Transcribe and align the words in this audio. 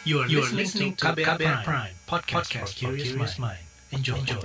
You 0.00 0.24
are, 0.24 0.28
you 0.32 0.40
are 0.40 0.48
listening 0.56 0.96
to 0.96 1.12
KBR, 1.12 1.36
Prime, 1.36 1.60
Prime 1.60 1.92
podcast, 2.08 2.48
podcast 2.48 2.72
for 2.72 2.96
curious 2.96 3.36
mind. 3.36 3.60
Enjoy. 3.92 4.16
Enjoy. 4.16 4.40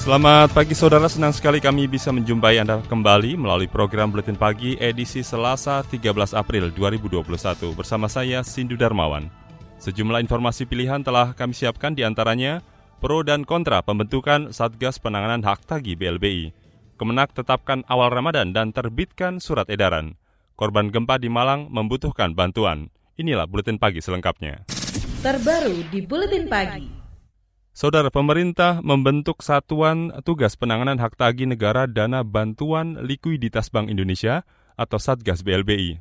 Selamat 0.00 0.48
pagi 0.56 0.72
saudara, 0.72 1.12
senang 1.12 1.36
sekali 1.36 1.60
kami 1.60 1.84
bisa 1.84 2.08
menjumpai 2.08 2.56
Anda 2.56 2.80
kembali 2.88 3.36
melalui 3.36 3.68
program 3.68 4.08
Buletin 4.08 4.40
Pagi 4.40 4.80
edisi 4.80 5.20
Selasa 5.20 5.84
13 5.84 6.32
April 6.32 6.72
2021 6.72 7.20
bersama 7.76 8.08
saya 8.08 8.40
Sindu 8.40 8.80
Darmawan. 8.80 9.28
Sejumlah 9.76 10.24
informasi 10.24 10.64
pilihan 10.64 11.04
telah 11.04 11.36
kami 11.36 11.52
siapkan 11.52 11.92
di 11.92 12.00
antaranya 12.00 12.64
pro 12.96 13.20
dan 13.20 13.44
kontra 13.44 13.84
pembentukan 13.84 14.56
Satgas 14.56 14.96
Penanganan 14.96 15.44
Hak 15.44 15.68
Tagi 15.68 15.92
BLBI. 15.92 16.65
Kemenak 16.96 17.36
tetapkan 17.36 17.84
awal 17.92 18.08
Ramadan 18.08 18.56
dan 18.56 18.72
terbitkan 18.72 19.36
surat 19.36 19.68
edaran. 19.68 20.16
Korban 20.56 20.88
gempa 20.88 21.20
di 21.20 21.28
Malang 21.28 21.68
membutuhkan 21.68 22.32
bantuan. 22.32 22.88
Inilah 23.20 23.44
Buletin 23.44 23.76
Pagi 23.76 24.00
selengkapnya. 24.00 24.64
Terbaru 25.20 25.84
di 25.92 26.00
Buletin 26.00 26.48
Pagi. 26.48 26.88
Saudara 27.76 28.08
pemerintah 28.08 28.80
membentuk 28.80 29.44
Satuan 29.44 30.08
Tugas 30.24 30.56
Penanganan 30.56 30.96
Hak 30.96 31.20
Tagih 31.20 31.44
Negara 31.44 31.84
Dana 31.84 32.24
Bantuan 32.24 32.96
Likuiditas 33.04 33.68
Bank 33.68 33.92
Indonesia 33.92 34.48
atau 34.80 34.96
Satgas 34.96 35.44
BLBI. 35.44 36.00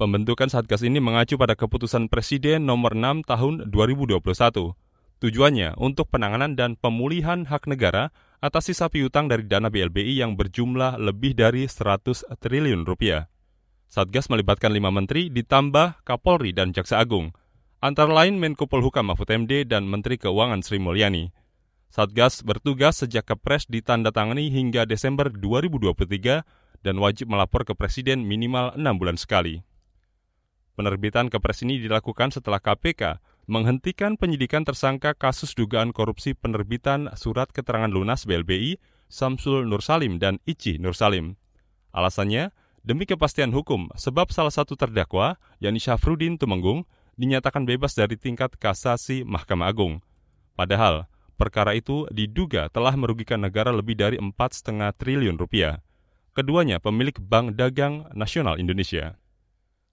Pembentukan 0.00 0.48
Satgas 0.48 0.80
ini 0.80 0.96
mengacu 0.96 1.36
pada 1.36 1.52
keputusan 1.52 2.08
Presiden 2.08 2.64
nomor 2.64 2.96
6 2.96 3.28
tahun 3.28 3.68
2021. 3.68 4.72
Tujuannya 5.20 5.76
untuk 5.76 6.08
penanganan 6.08 6.56
dan 6.56 6.80
pemulihan 6.80 7.44
hak 7.44 7.68
negara 7.68 8.12
atas 8.38 8.68
sisa 8.72 8.90
piutang 8.90 9.26
dari 9.26 9.44
dana 9.46 9.72
BLBI 9.72 10.20
yang 10.20 10.36
berjumlah 10.36 11.00
lebih 11.00 11.36
dari 11.36 11.64
100 11.64 12.36
triliun 12.40 12.84
rupiah. 12.86 13.28
Satgas 13.86 14.28
melibatkan 14.28 14.74
lima 14.74 14.90
menteri 14.90 15.30
ditambah 15.30 16.04
Kapolri 16.04 16.50
dan 16.52 16.74
Jaksa 16.74 16.98
Agung– 17.00 17.32
antara 17.86 18.10
lain 18.10 18.40
Menko 18.40 18.64
Polhukam 18.66 19.12
Mahfud 19.12 19.28
MD 19.28 19.68
dan 19.68 19.84
Menteri 19.86 20.16
Keuangan 20.16 20.64
Sri 20.64 20.80
Mulyani. 20.80 21.30
Satgas 21.86 22.42
bertugas 22.42 22.98
sejak 22.98 23.30
Kepres 23.30 23.70
ditandatangani 23.70 24.50
hingga 24.50 24.84
Desember 24.88 25.30
2023 25.30 26.82
dan 26.82 26.94
wajib 26.98 27.30
melapor 27.30 27.62
ke 27.62 27.78
Presiden 27.78 28.26
minimal 28.26 28.74
enam 28.74 28.98
bulan 28.98 29.14
sekali. 29.14 29.62
Penerbitan 30.76 31.32
Kepres 31.32 31.64
ini 31.64 31.80
dilakukan 31.80 32.34
setelah 32.34 32.60
KPK 32.60 33.22
menghentikan 33.46 34.18
penyidikan 34.18 34.66
tersangka 34.66 35.14
kasus 35.14 35.54
dugaan 35.54 35.94
korupsi 35.94 36.34
penerbitan 36.34 37.14
surat 37.14 37.46
keterangan 37.54 37.90
lunas 37.90 38.26
BLBI 38.26 38.78
Samsul 39.06 39.70
Nursalim 39.70 40.18
dan 40.18 40.42
Ici 40.50 40.82
Nursalim. 40.82 41.38
Alasannya, 41.94 42.50
demi 42.82 43.06
kepastian 43.06 43.54
hukum 43.54 43.86
sebab 43.94 44.34
salah 44.34 44.50
satu 44.50 44.74
terdakwa, 44.74 45.38
yakni 45.62 45.78
Syafrudin 45.78 46.36
Tumenggung, 46.36 46.84
dinyatakan 47.14 47.64
bebas 47.64 47.94
dari 47.94 48.18
tingkat 48.18 48.58
kasasi 48.58 49.22
Mahkamah 49.22 49.70
Agung. 49.70 50.02
Padahal, 50.58 51.06
perkara 51.38 51.78
itu 51.78 52.10
diduga 52.10 52.68
telah 52.68 52.92
merugikan 52.98 53.40
negara 53.40 53.70
lebih 53.70 53.96
dari 53.96 54.18
4,5 54.18 54.92
triliun 54.98 55.38
rupiah. 55.38 55.80
Keduanya 56.36 56.82
pemilik 56.82 57.16
Bank 57.16 57.56
Dagang 57.56 58.12
Nasional 58.12 58.60
Indonesia. 58.60 59.16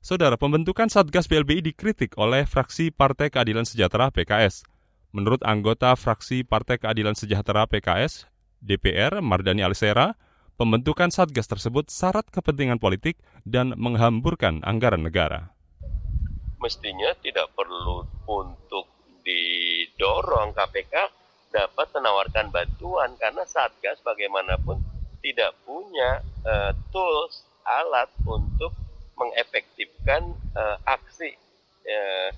Saudara, 0.03 0.35
pembentukan 0.35 0.91
Satgas 0.91 1.31
BLBI 1.31 1.63
dikritik 1.63 2.19
oleh 2.19 2.43
fraksi 2.43 2.91
Partai 2.91 3.31
Keadilan 3.31 3.63
Sejahtera 3.63 4.11
PKS. 4.11 4.67
Menurut 5.15 5.39
anggota 5.47 5.95
fraksi 5.95 6.43
Partai 6.43 6.75
Keadilan 6.75 7.15
Sejahtera 7.15 7.63
PKS, 7.63 8.27
DPR 8.59 9.23
Mardani 9.23 9.63
Alisera, 9.63 10.19
pembentukan 10.59 11.07
Satgas 11.07 11.47
tersebut 11.47 11.87
syarat 11.87 12.27
kepentingan 12.27 12.83
politik 12.83 13.15
dan 13.47 13.71
menghamburkan 13.79 14.59
anggaran 14.67 15.07
negara 15.07 15.53
mestinya 16.63 17.11
tidak 17.19 17.51
perlu 17.51 18.07
untuk 18.23 18.87
didorong 19.27 20.55
KPK 20.55 20.95
dapat 21.51 21.91
menawarkan 21.91 22.55
bantuan 22.55 23.11
karena 23.19 23.43
Satgas 23.43 23.99
bagaimanapun 23.99 24.79
tidak 25.19 25.51
punya 25.67 26.23
uh, 26.47 26.71
tools 26.95 27.43
alat 27.67 28.07
untuk 28.23 28.71
mengefektifkan 29.17 30.33
uh, 30.57 30.77
aksi 30.85 31.33
uh, 31.85 32.29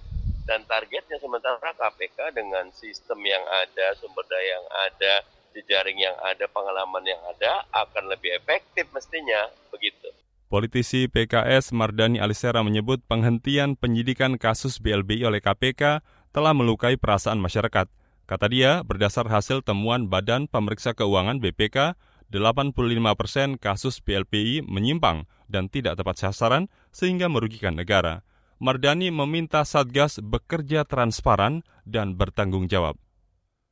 dan 0.46 0.62
targetnya 0.70 1.18
sementara 1.18 1.74
KPK 1.74 2.32
dengan 2.38 2.70
sistem 2.70 3.18
yang 3.26 3.42
ada, 3.42 3.98
sumber 3.98 4.22
daya 4.30 4.62
yang 4.62 4.68
ada, 4.70 5.14
jejaring 5.58 5.98
yang 5.98 6.18
ada, 6.22 6.46
pengalaman 6.52 7.02
yang 7.08 7.22
ada 7.26 7.66
akan 7.74 8.12
lebih 8.14 8.36
efektif 8.38 8.86
mestinya 8.94 9.50
begitu. 9.74 10.12
Politisi 10.46 11.10
PKS 11.10 11.74
Mardani 11.74 12.22
Alisera 12.22 12.62
menyebut 12.62 13.02
penghentian 13.10 13.74
penyidikan 13.74 14.38
kasus 14.38 14.78
BLBI 14.78 15.26
oleh 15.26 15.42
KPK 15.42 16.06
telah 16.30 16.54
melukai 16.54 17.02
perasaan 17.02 17.42
masyarakat. 17.42 17.90
Kata 18.30 18.46
dia, 18.50 18.86
berdasar 18.86 19.26
hasil 19.26 19.66
temuan 19.66 20.06
Badan 20.06 20.46
Pemeriksa 20.46 20.94
Keuangan 20.94 21.42
BPK, 21.42 21.98
85 22.34 22.74
persen 23.14 23.50
kasus 23.60 24.02
BLBI 24.02 24.66
menyimpang 24.66 25.30
dan 25.46 25.70
tidak 25.70 26.02
tepat 26.02 26.22
sasaran 26.22 26.72
sehingga 26.90 27.30
merugikan 27.30 27.78
negara. 27.78 28.26
Mardani 28.56 29.12
meminta 29.12 29.68
Satgas 29.68 30.24
bekerja 30.24 30.88
transparan 30.88 31.68
dan 31.84 32.16
bertanggung 32.16 32.72
jawab. 32.72 32.96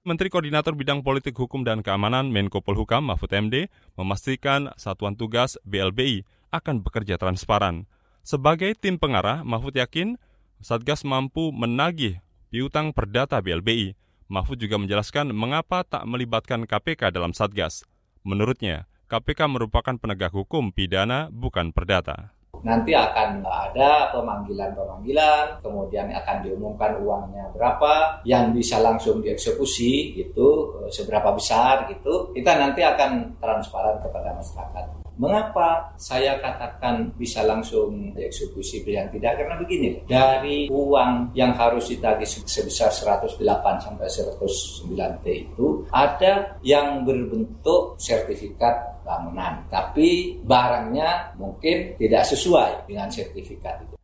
Menteri 0.03 0.27
Koordinator 0.27 0.75
Bidang 0.75 0.99
Politik 0.99 1.31
Hukum 1.39 1.63
dan 1.63 1.79
Keamanan 1.79 2.27
Menko 2.27 2.59
Polhukam 2.59 3.07
Mahfud 3.07 3.31
MD 3.31 3.71
memastikan 3.95 4.75
satuan 4.75 5.15
tugas 5.15 5.55
BLBI 5.63 6.27
akan 6.51 6.83
bekerja 6.83 7.15
transparan. 7.15 7.87
Sebagai 8.27 8.75
tim 8.75 8.99
pengarah, 8.99 9.47
Mahfud 9.47 9.71
yakin 9.79 10.19
Satgas 10.59 11.07
mampu 11.07 11.55
menagih 11.55 12.19
piutang 12.51 12.91
perdata 12.91 13.39
BLBI. 13.39 13.95
Mahfud 14.27 14.59
juga 14.59 14.75
menjelaskan 14.75 15.31
mengapa 15.31 15.87
tak 15.87 16.03
melibatkan 16.03 16.67
KPK 16.67 17.15
dalam 17.15 17.31
Satgas. 17.31 17.87
Menurutnya, 18.23 18.87
KPK 19.11 19.51
merupakan 19.51 19.95
penegak 19.99 20.31
hukum 20.31 20.71
pidana 20.71 21.27
bukan 21.29 21.75
perdata 21.75 22.33
nanti 22.63 22.95
akan 22.95 23.43
ada 23.43 24.09
pemanggilan-pemanggilan, 24.15 25.59
kemudian 25.59 26.07
akan 26.15 26.37
diumumkan 26.47 26.95
uangnya 27.03 27.51
berapa, 27.51 28.23
yang 28.23 28.55
bisa 28.55 28.79
langsung 28.79 29.19
dieksekusi 29.19 30.15
gitu, 30.15 30.79
seberapa 30.87 31.35
besar 31.35 31.91
gitu, 31.91 32.31
kita 32.31 32.55
nanti 32.55 32.79
akan 32.81 33.35
transparan 33.37 33.99
kepada 33.99 34.31
masyarakat. 34.39 35.02
Mengapa 35.13 35.93
saya 35.93 36.41
katakan 36.41 37.13
bisa 37.13 37.45
langsung 37.45 38.17
dieksekusi 38.17 38.81
yang 38.89 39.09
tidak? 39.13 39.37
Karena 39.37 39.55
begini, 39.61 40.01
dari 40.09 40.65
uang 40.73 41.37
yang 41.37 41.53
harus 41.53 41.93
ditagih 41.93 42.25
sebesar 42.25 42.89
108 42.89 43.37
sampai 43.77 44.07
109 44.09 45.21
T 45.21 45.25
itu 45.29 45.85
ada 45.93 46.57
yang 46.65 47.05
berbentuk 47.05 48.01
sertifikat 48.01 49.05
bangunan. 49.05 49.69
Tapi 49.69 50.41
barangnya 50.41 51.37
mungkin 51.37 51.93
tidak 51.99 52.23
sesuai 52.25 52.89
dengan 52.89 53.11
sertifikat 53.13 53.85
itu. 53.85 53.95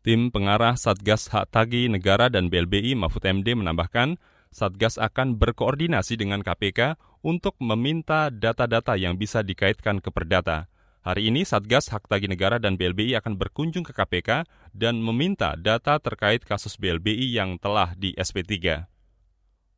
Tim 0.00 0.32
pengarah 0.32 0.80
Satgas 0.80 1.28
Hak 1.28 1.52
Tagi 1.52 1.88
Negara 1.88 2.32
dan 2.32 2.48
BLBI 2.48 2.96
Mahfud 2.96 3.20
MD 3.20 3.52
menambahkan, 3.52 4.16
Satgas 4.50 4.98
akan 4.98 5.38
berkoordinasi 5.38 6.18
dengan 6.18 6.42
KPK 6.42 6.98
untuk 7.22 7.54
meminta 7.62 8.34
data-data 8.34 8.98
yang 8.98 9.14
bisa 9.14 9.46
dikaitkan 9.46 10.02
ke 10.02 10.10
perdata. 10.10 10.66
Hari 11.06 11.30
ini 11.30 11.46
Satgas 11.46 11.88
Hak 11.94 12.10
Tagi 12.10 12.26
Negara 12.26 12.58
dan 12.58 12.74
BLBI 12.74 13.14
akan 13.22 13.38
berkunjung 13.38 13.86
ke 13.86 13.94
KPK 13.94 14.44
dan 14.74 14.98
meminta 14.98 15.54
data 15.54 16.02
terkait 16.02 16.42
kasus 16.42 16.76
BLBI 16.76 17.30
yang 17.30 17.62
telah 17.62 17.94
di 17.94 18.10
SP3. 18.18 18.84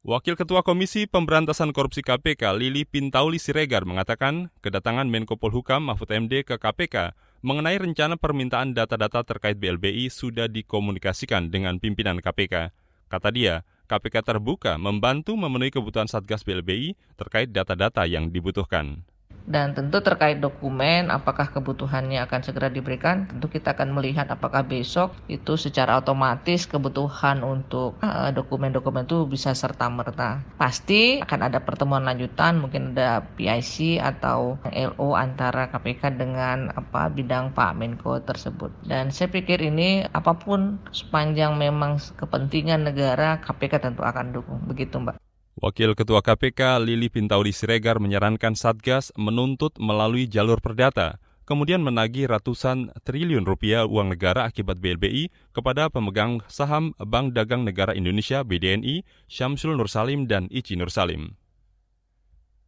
Wakil 0.03 0.35
Ketua 0.35 0.67
Komisi 0.67 1.07
Pemberantasan 1.07 1.71
Korupsi 1.71 2.03
KPK 2.03 2.59
Lili 2.59 2.83
Pintauli 2.83 3.39
Siregar 3.39 3.87
mengatakan 3.87 4.51
kedatangan 4.59 5.07
Menko 5.07 5.39
Polhukam 5.39 5.87
Mahfud 5.87 6.11
MD 6.11 6.43
ke 6.43 6.59
KPK 6.59 7.15
mengenai 7.45 7.79
rencana 7.79 8.19
permintaan 8.19 8.75
data-data 8.75 9.23
terkait 9.23 9.61
BLBI 9.63 10.11
sudah 10.11 10.51
dikomunikasikan 10.51 11.55
dengan 11.55 11.79
pimpinan 11.79 12.19
KPK. 12.19 12.75
Kata 13.07 13.29
dia, 13.31 13.63
KPK 13.93 14.25
terbuka 14.25 14.81
membantu 14.81 15.37
memenuhi 15.37 15.69
kebutuhan 15.69 16.09
Satgas 16.09 16.49
BLBI 16.49 16.97
terkait 17.21 17.53
data-data 17.53 18.09
yang 18.09 18.33
dibutuhkan. 18.33 19.05
Dan 19.43 19.75
tentu 19.75 19.99
terkait 19.99 20.39
dokumen, 20.39 21.11
apakah 21.11 21.51
kebutuhannya 21.51 22.23
akan 22.23 22.41
segera 22.47 22.71
diberikan, 22.71 23.27
tentu 23.27 23.51
kita 23.51 23.75
akan 23.75 23.91
melihat 23.95 24.31
apakah 24.31 24.63
besok 24.63 25.15
itu 25.27 25.59
secara 25.59 25.99
otomatis 25.99 26.65
kebutuhan 26.71 27.43
untuk 27.43 27.99
eh, 28.03 28.31
dokumen-dokumen 28.31 29.05
itu 29.05 29.27
bisa 29.27 29.51
serta-merta. 29.53 30.43
Pasti 30.57 31.19
akan 31.19 31.51
ada 31.51 31.59
pertemuan 31.59 32.07
lanjutan, 32.07 32.63
mungkin 32.63 32.95
ada 32.95 33.27
PIC 33.35 33.99
atau 33.99 34.57
LO 34.71 35.19
antara 35.19 35.67
KPK 35.69 36.15
dengan 36.15 36.71
apa 36.73 37.11
bidang 37.11 37.51
Pak 37.53 37.75
Menko 37.75 38.23
tersebut. 38.23 38.71
Dan 38.87 39.11
saya 39.11 39.29
pikir 39.29 39.59
ini 39.59 40.07
apa 40.07 40.39
pun 40.39 40.79
sepanjang 40.95 41.59
memang 41.59 41.99
kepentingan 42.15 42.87
negara, 42.87 43.43
KPK 43.43 43.83
tentu 43.83 44.07
akan 44.07 44.31
dukung. 44.31 44.63
Begitu 44.71 45.03
Mbak. 45.03 45.32
Wakil 45.63 45.95
Ketua 45.95 46.27
KPK 46.27 46.83
Lili 46.83 47.07
Pintauli 47.07 47.55
Siregar 47.55 48.03
menyarankan 48.03 48.59
Satgas 48.59 49.15
menuntut 49.15 49.79
melalui 49.79 50.27
jalur 50.27 50.59
perdata, 50.59 51.23
kemudian 51.47 51.87
menagih 51.87 52.27
ratusan 52.27 52.91
triliun 53.07 53.47
rupiah 53.47 53.87
uang 53.87 54.11
negara 54.11 54.51
akibat 54.51 54.83
BLBI 54.83 55.31
kepada 55.55 55.87
pemegang 55.87 56.43
saham 56.51 56.99
Bank 56.99 57.39
Dagang 57.39 57.63
Negara 57.63 57.95
Indonesia 57.95 58.43
BDNI, 58.43 59.07
Syamsul 59.31 59.79
Nursalim 59.79 60.27
dan 60.27 60.51
Ici 60.51 60.75
Nursalim. 60.75 61.39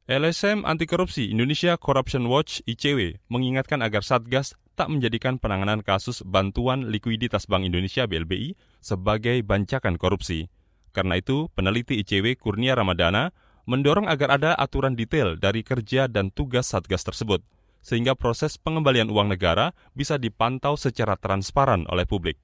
LSM 0.07 0.63
Anti 0.63 0.87
Korupsi 0.87 1.35
Indonesia 1.35 1.75
Corruption 1.75 2.31
Watch 2.31 2.63
ICW 2.63 3.19
mengingatkan 3.27 3.83
agar 3.83 4.07
Satgas 4.07 4.55
tak 4.79 4.87
menjadikan 4.87 5.43
penanganan 5.43 5.83
kasus 5.83 6.23
bantuan 6.23 6.95
likuiditas 6.95 7.51
Bank 7.51 7.67
Indonesia 7.67 8.07
BLBI 8.07 8.55
sebagai 8.79 9.43
bancakan 9.43 9.99
korupsi. 9.99 10.47
Karena 10.95 11.19
itu, 11.19 11.51
peneliti 11.59 11.99
ICW 11.99 12.39
Kurnia 12.39 12.79
Ramadana 12.79 13.35
mendorong 13.67 14.07
agar 14.07 14.39
ada 14.39 14.51
aturan 14.55 14.95
detail 14.95 15.35
dari 15.35 15.67
kerja 15.67 16.07
dan 16.07 16.31
tugas 16.31 16.71
Satgas 16.71 17.03
tersebut, 17.03 17.43
sehingga 17.83 18.15
proses 18.15 18.55
pengembalian 18.57 19.11
uang 19.11 19.35
negara 19.35 19.75
bisa 19.99 20.17
dipantau 20.23 20.79
secara 20.79 21.19
transparan 21.19 21.83
oleh 21.91 22.07
publik 22.07 22.39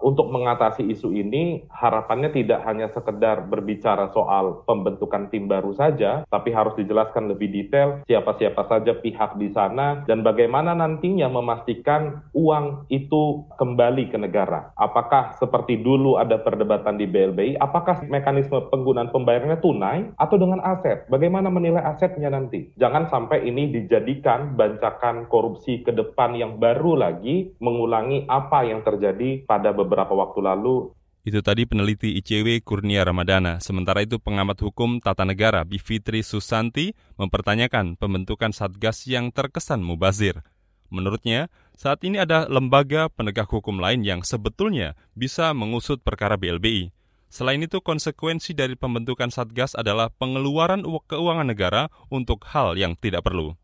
untuk 0.00 0.32
mengatasi 0.32 0.86
isu 0.90 1.14
ini 1.14 1.66
harapannya 1.68 2.32
tidak 2.32 2.64
hanya 2.64 2.90
sekedar 2.90 3.46
berbicara 3.46 4.10
soal 4.10 4.64
pembentukan 4.64 5.28
tim 5.28 5.46
baru 5.46 5.76
saja, 5.76 6.24
tapi 6.28 6.50
harus 6.50 6.74
dijelaskan 6.78 7.30
lebih 7.30 7.50
detail 7.50 8.02
siapa-siapa 8.08 8.64
saja 8.66 8.92
pihak 8.98 9.36
di 9.38 9.52
sana 9.52 10.02
dan 10.08 10.26
bagaimana 10.26 10.72
nantinya 10.74 11.30
memastikan 11.30 12.24
uang 12.34 12.88
itu 12.90 13.44
kembali 13.56 14.10
ke 14.10 14.18
negara. 14.18 14.74
Apakah 14.74 15.36
seperti 15.38 15.80
dulu 15.80 16.16
ada 16.16 16.40
perdebatan 16.40 16.96
di 16.98 17.06
BLBI, 17.06 17.60
apakah 17.60 18.04
mekanisme 18.08 18.58
penggunaan 18.72 19.12
pembayarannya 19.12 19.58
tunai 19.60 20.00
atau 20.16 20.36
dengan 20.40 20.60
aset? 20.64 21.06
Bagaimana 21.12 21.52
menilai 21.52 21.84
asetnya 21.84 22.32
nanti? 22.32 22.72
Jangan 22.80 23.08
sampai 23.08 23.46
ini 23.46 23.70
dijadikan 23.70 24.56
bancakan 24.58 25.28
korupsi 25.28 25.84
ke 25.84 25.92
depan 25.92 26.34
yang 26.34 26.56
baru 26.58 26.96
lagi 26.98 27.54
mengulangi 27.60 28.24
apa 28.26 28.66
yang 28.66 28.80
terjadi 28.82 29.44
pada 29.44 29.70
beberapa 29.70 29.83
beberapa 29.84 30.16
waktu 30.16 30.40
lalu. 30.40 30.90
Itu 31.24 31.40
tadi 31.40 31.64
peneliti 31.64 32.20
ICW 32.20 32.60
Kurnia 32.60 33.00
Ramadana. 33.00 33.56
Sementara 33.56 34.04
itu 34.04 34.20
pengamat 34.20 34.60
hukum 34.60 35.00
tata 35.00 35.24
negara 35.24 35.64
Bivitri 35.64 36.20
Susanti 36.20 36.92
mempertanyakan 37.16 37.96
pembentukan 37.96 38.52
Satgas 38.52 39.08
yang 39.08 39.32
terkesan 39.32 39.80
mubazir. 39.80 40.44
Menurutnya, 40.92 41.48
saat 41.80 42.04
ini 42.04 42.20
ada 42.20 42.44
lembaga 42.52 43.08
penegak 43.08 43.48
hukum 43.48 43.80
lain 43.80 44.04
yang 44.04 44.20
sebetulnya 44.20 45.00
bisa 45.16 45.56
mengusut 45.56 46.04
perkara 46.04 46.36
BLBI. 46.36 46.92
Selain 47.32 47.58
itu, 47.58 47.80
konsekuensi 47.80 48.52
dari 48.52 48.76
pembentukan 48.76 49.32
Satgas 49.32 49.72
adalah 49.74 50.12
pengeluaran 50.12 50.84
keuangan 50.84 51.48
negara 51.48 51.88
untuk 52.12 52.44
hal 52.52 52.76
yang 52.76 52.94
tidak 53.00 53.24
perlu. 53.24 53.56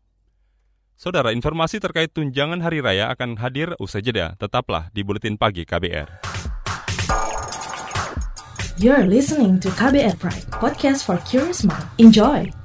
Saudara, 1.01 1.33
informasi 1.33 1.81
terkait 1.81 2.13
tunjangan 2.13 2.61
hari 2.61 2.77
raya 2.77 3.09
akan 3.09 3.33
hadir 3.41 3.73
usai 3.81 4.05
jeda. 4.05 4.37
Tetaplah 4.37 4.93
di 4.93 5.01
Buletin 5.01 5.33
Pagi 5.33 5.65
KBR. 5.65 6.21
You're 8.77 9.09
listening 9.09 9.57
to 9.65 9.73
KBR 9.73 10.21
Pride, 10.21 10.45
podcast 10.53 11.09
for 11.09 11.17
curious 11.25 11.65
mind. 11.65 11.89
Enjoy! 11.97 12.60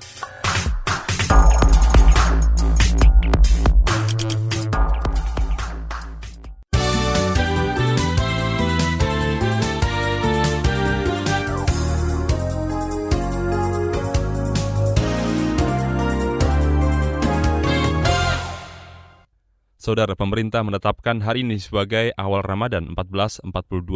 Saudara 19.86 20.18
pemerintah 20.18 20.66
menetapkan 20.66 21.22
hari 21.22 21.46
ini 21.46 21.62
sebagai 21.62 22.10
awal 22.18 22.42
Ramadan 22.42 22.90
1442 22.90 23.46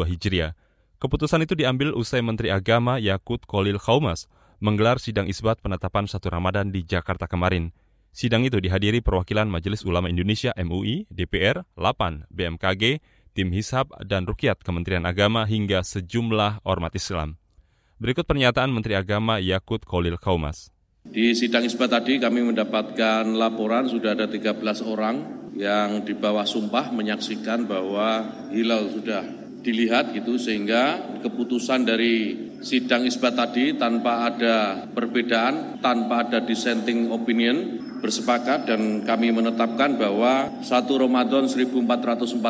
Hijriah. 0.07 0.55
Keputusan 1.03 1.43
itu 1.43 1.59
diambil 1.59 1.99
usai 1.99 2.23
Menteri 2.23 2.55
Agama 2.55 3.03
Yakut 3.03 3.43
Kolil 3.43 3.75
Khaumas 3.75 4.31
menggelar 4.63 5.03
sidang 5.03 5.27
isbat 5.27 5.59
penetapan 5.59 6.07
satu 6.07 6.31
Ramadan 6.31 6.71
di 6.71 6.87
Jakarta 6.87 7.27
kemarin. 7.27 7.75
Sidang 8.15 8.47
itu 8.47 8.63
dihadiri 8.63 9.03
perwakilan 9.03 9.51
Majelis 9.51 9.83
Ulama 9.83 10.07
Indonesia 10.07 10.55
MUI, 10.55 11.11
DPR, 11.11 11.67
LAPAN, 11.75 12.31
BMKG, 12.31 13.03
tim 13.35 13.51
Hisab, 13.51 13.91
dan 14.07 14.31
Rukiat 14.31 14.63
Kementerian 14.63 15.03
Agama 15.03 15.43
hingga 15.43 15.83
sejumlah 15.83 16.63
ormat 16.63 16.95
Islam. 16.95 17.35
Berikut 17.99 18.31
pernyataan 18.31 18.71
Menteri 18.71 18.95
Agama 18.95 19.43
Yakut 19.43 19.83
Kolil 19.83 20.23
Khaumas. 20.23 20.71
Di 21.03 21.35
sidang 21.35 21.67
isbat 21.67 21.91
tadi 21.91 22.23
kami 22.23 22.47
mendapatkan 22.47 23.27
laporan 23.35 23.91
sudah 23.91 24.15
ada 24.15 24.31
13 24.31 24.63
orang 24.87 25.40
yang 25.61 26.09
di 26.09 26.17
bawah 26.17 26.49
sumpah 26.49 26.89
menyaksikan 26.89 27.69
bahwa 27.69 28.25
hilal 28.49 28.89
sudah 28.89 29.21
dilihat 29.61 30.17
gitu 30.17 30.41
sehingga 30.41 30.97
keputusan 31.21 31.85
dari 31.85 32.49
sidang 32.65 33.05
isbat 33.05 33.37
tadi 33.37 33.77
tanpa 33.77 34.33
ada 34.33 34.89
perbedaan, 34.89 35.85
tanpa 35.85 36.25
ada 36.25 36.41
dissenting 36.41 37.13
opinion 37.13 37.85
bersepakat 38.01 38.65
dan 38.65 39.05
kami 39.05 39.29
menetapkan 39.29 40.01
bahwa 40.01 40.65
1 40.65 40.65
Ramadan 40.89 41.45
1442 41.45 42.41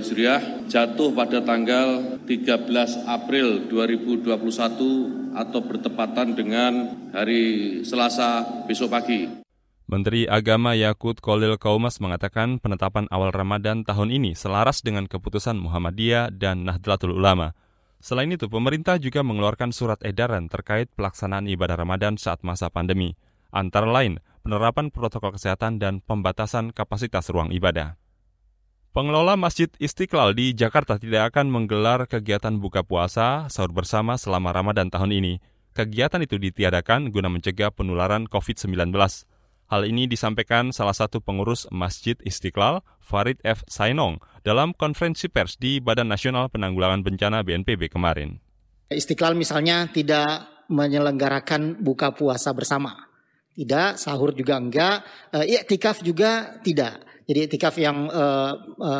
Hijriah 0.00 0.40
jatuh 0.64 1.12
pada 1.12 1.44
tanggal 1.44 2.16
13 2.24 3.04
April 3.04 3.68
2021 3.68 5.36
atau 5.36 5.60
bertepatan 5.60 6.32
dengan 6.32 6.72
hari 7.12 7.84
Selasa 7.84 8.64
besok 8.64 8.96
pagi. 8.96 9.47
Menteri 9.88 10.28
Agama 10.28 10.76
Yakut 10.76 11.16
Kolil 11.16 11.56
Kaumas 11.56 11.96
mengatakan 11.96 12.60
penetapan 12.60 13.08
awal 13.08 13.32
Ramadan 13.32 13.88
tahun 13.88 14.12
ini 14.12 14.36
selaras 14.36 14.84
dengan 14.84 15.08
keputusan 15.08 15.56
Muhammadiyah 15.56 16.28
dan 16.28 16.68
Nahdlatul 16.68 17.16
Ulama. 17.16 17.56
Selain 17.96 18.28
itu, 18.28 18.52
pemerintah 18.52 19.00
juga 19.00 19.24
mengeluarkan 19.24 19.72
surat 19.72 19.96
edaran 20.04 20.52
terkait 20.52 20.92
pelaksanaan 20.92 21.48
ibadah 21.48 21.80
Ramadan 21.80 22.20
saat 22.20 22.44
masa 22.44 22.68
pandemi, 22.68 23.16
antara 23.48 23.88
lain 23.88 24.20
penerapan 24.44 24.92
protokol 24.92 25.32
kesehatan 25.32 25.80
dan 25.80 26.04
pembatasan 26.04 26.68
kapasitas 26.76 27.32
ruang 27.32 27.48
ibadah. 27.56 27.96
Pengelola 28.92 29.40
Masjid 29.40 29.72
Istiqlal 29.80 30.36
di 30.36 30.52
Jakarta 30.52 31.00
tidak 31.00 31.32
akan 31.32 31.48
menggelar 31.48 32.04
kegiatan 32.04 32.60
buka 32.60 32.84
puasa 32.84 33.48
sahur 33.48 33.72
bersama 33.72 34.20
selama 34.20 34.52
Ramadan 34.52 34.92
tahun 34.92 35.16
ini. 35.16 35.40
Kegiatan 35.72 36.20
itu 36.20 36.36
ditiadakan 36.36 37.08
guna 37.08 37.32
mencegah 37.32 37.72
penularan 37.72 38.28
COVID-19. 38.28 38.92
Hal 39.68 39.84
ini 39.84 40.08
disampaikan 40.08 40.72
salah 40.72 40.96
satu 40.96 41.20
pengurus 41.20 41.68
Masjid 41.68 42.16
Istiqlal, 42.24 42.80
Farid 43.04 43.36
F. 43.44 43.68
Sainong, 43.68 44.16
dalam 44.40 44.72
konferensi 44.72 45.28
pers 45.28 45.60
di 45.60 45.76
Badan 45.76 46.08
Nasional 46.08 46.48
Penanggulangan 46.48 47.04
Bencana 47.04 47.44
BNPB 47.44 47.92
kemarin. 47.92 48.40
Istiqlal 48.88 49.36
misalnya 49.36 49.84
tidak 49.92 50.64
menyelenggarakan 50.72 51.84
buka 51.84 52.16
puasa 52.16 52.56
bersama. 52.56 52.96
Tidak, 53.52 54.00
sahur 54.00 54.32
juga 54.32 54.56
enggak, 54.56 55.04
e, 55.36 55.60
iktikaf 55.60 56.00
juga 56.00 56.56
tidak. 56.64 57.04
Jadi 57.28 57.38
iktikaf 57.44 57.76
yang 57.76 58.08
e, 58.08 58.24
e, 58.72 58.92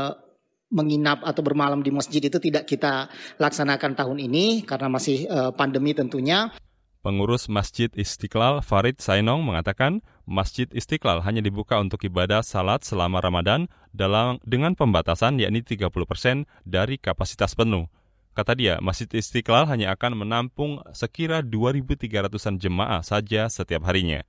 menginap 0.69 1.25
atau 1.25 1.40
bermalam 1.40 1.81
di 1.81 1.88
masjid 1.88 2.21
itu 2.21 2.37
tidak 2.37 2.69
kita 2.69 3.09
laksanakan 3.40 3.97
tahun 3.97 4.21
ini 4.21 4.69
karena 4.69 4.92
masih 4.92 5.25
e, 5.25 5.38
pandemi 5.57 5.97
tentunya. 5.97 6.52
Pengurus 6.99 7.47
Masjid 7.47 7.87
Istiqlal 7.95 8.59
Farid 8.59 8.99
Sainong 8.99 9.47
mengatakan 9.47 10.02
Masjid 10.26 10.67
Istiqlal 10.75 11.23
hanya 11.23 11.38
dibuka 11.38 11.78
untuk 11.78 12.02
ibadah 12.02 12.43
salat 12.43 12.83
selama 12.83 13.23
Ramadan 13.23 13.71
dalam 13.95 14.43
dengan 14.43 14.75
pembatasan 14.75 15.38
yakni 15.38 15.62
30% 15.62 16.50
dari 16.67 16.99
kapasitas 16.99 17.55
penuh. 17.55 17.87
Kata 18.35 18.59
dia, 18.59 18.83
Masjid 18.83 19.07
Istiqlal 19.07 19.71
hanya 19.71 19.95
akan 19.95 20.26
menampung 20.26 20.83
sekira 20.90 21.38
2.300-an 21.43 22.59
jemaah 22.59 23.02
saja 23.07 23.47
setiap 23.47 23.87
harinya. 23.87 24.26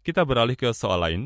Kita 0.00 0.24
beralih 0.24 0.56
ke 0.56 0.72
soal 0.72 1.04
lain. 1.04 1.22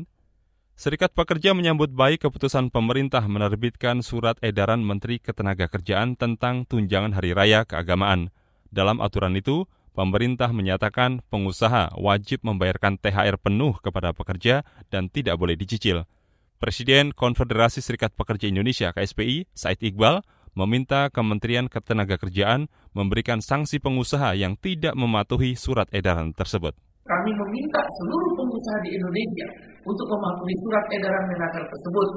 Serikat 0.75 1.15
Pekerja 1.15 1.55
menyambut 1.55 1.95
baik 1.95 2.27
keputusan 2.27 2.67
pemerintah 2.67 3.23
menerbitkan 3.27 4.03
surat 4.03 4.35
edaran 4.43 4.83
Menteri 4.83 5.23
Ketenagakerjaan 5.23 6.19
tentang 6.19 6.67
tunjangan 6.67 7.15
hari 7.15 7.31
raya 7.31 7.63
keagamaan. 7.63 8.33
Dalam 8.73 8.99
aturan 8.99 9.37
itu, 9.37 9.69
pemerintah 9.93 10.49
menyatakan 10.49 11.21
pengusaha 11.29 11.93
wajib 11.95 12.41
membayarkan 12.41 12.99
THR 12.99 13.37
penuh 13.39 13.77
kepada 13.79 14.11
pekerja 14.11 14.67
dan 14.89 15.07
tidak 15.07 15.37
boleh 15.37 15.53
dicicil. 15.53 16.09
Presiden 16.57 17.13
Konfederasi 17.13 17.79
Serikat 17.79 18.11
Pekerja 18.17 18.49
Indonesia 18.49 18.89
KSPI, 18.91 19.51
Said 19.53 19.79
Iqbal, 19.79 20.25
meminta 20.53 21.09
Kementerian 21.09 21.67
Ketenagakerjaan 21.67 22.69
memberikan 22.93 23.41
sanksi 23.41 23.81
pengusaha 23.81 24.37
yang 24.37 24.57
tidak 24.57 24.93
mematuhi 24.93 25.57
surat 25.57 25.89
edaran 25.89 26.31
tersebut. 26.33 26.77
Kami 27.03 27.31
meminta 27.35 27.83
seluruh 27.99 28.31
pengusaha 28.39 28.79
di 28.87 28.95
Indonesia 28.95 29.47
untuk 29.83 30.07
mematuhi 30.07 30.55
surat 30.63 30.85
edaran 30.95 31.25
Menaker 31.27 31.63
tersebut. 31.67 32.09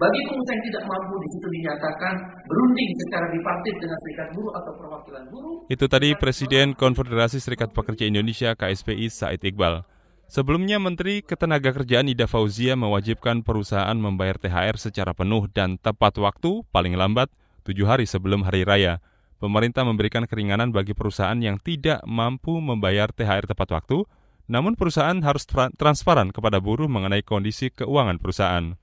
Bagi 0.00 0.20
pengusaha 0.24 0.56
yang 0.56 0.64
tidak 0.64 0.84
mampu 0.88 1.14
di 1.20 1.28
situ 1.28 1.46
dinyatakan 1.60 2.14
berunding 2.48 2.90
secara 3.04 3.26
bipartit 3.28 3.76
dengan 3.76 3.98
serikat 4.00 4.28
buruh 4.32 4.52
atau 4.56 4.72
perwakilan 4.80 5.24
buruh. 5.28 5.56
Itu 5.68 5.84
tadi 5.92 6.16
Presiden 6.16 6.72
Konfederasi 6.72 7.36
Serikat 7.36 7.76
Pekerja 7.76 8.08
Indonesia 8.08 8.56
KSPI 8.56 9.12
Said 9.12 9.44
Iqbal. 9.44 9.84
Sebelumnya 10.24 10.80
Menteri 10.80 11.20
Ketenagakerjaan 11.20 12.08
Ida 12.08 12.24
Fauzia 12.24 12.80
mewajibkan 12.80 13.44
perusahaan 13.44 13.92
membayar 13.92 14.40
THR 14.40 14.80
secara 14.80 15.12
penuh 15.12 15.52
dan 15.52 15.76
tepat 15.76 16.16
waktu 16.16 16.64
paling 16.72 16.96
lambat 16.96 17.28
tujuh 17.68 17.84
hari 17.84 18.08
sebelum 18.08 18.48
hari 18.48 18.64
raya. 18.64 19.04
Pemerintah 19.36 19.84
memberikan 19.84 20.24
keringanan 20.24 20.72
bagi 20.72 20.96
perusahaan 20.96 21.36
yang 21.36 21.60
tidak 21.60 22.00
mampu 22.08 22.56
membayar 22.56 23.12
THR 23.12 23.52
tepat 23.52 23.68
waktu, 23.76 24.08
namun 24.48 24.80
perusahaan 24.80 25.20
harus 25.20 25.44
tra 25.44 25.68
transparan 25.76 26.32
kepada 26.32 26.56
buruh 26.56 26.88
mengenai 26.88 27.20
kondisi 27.20 27.68
keuangan 27.68 28.16
perusahaan. 28.16 28.80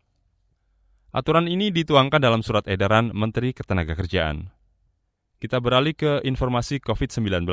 Aturan 1.16 1.48
ini 1.48 1.72
dituangkan 1.72 2.20
dalam 2.20 2.44
surat 2.44 2.68
edaran 2.68 3.16
Menteri 3.16 3.56
Ketenagakerjaan. 3.56 4.52
Kita 5.40 5.64
beralih 5.64 5.96
ke 5.96 6.20
informasi 6.28 6.84
COVID-19. 6.84 7.48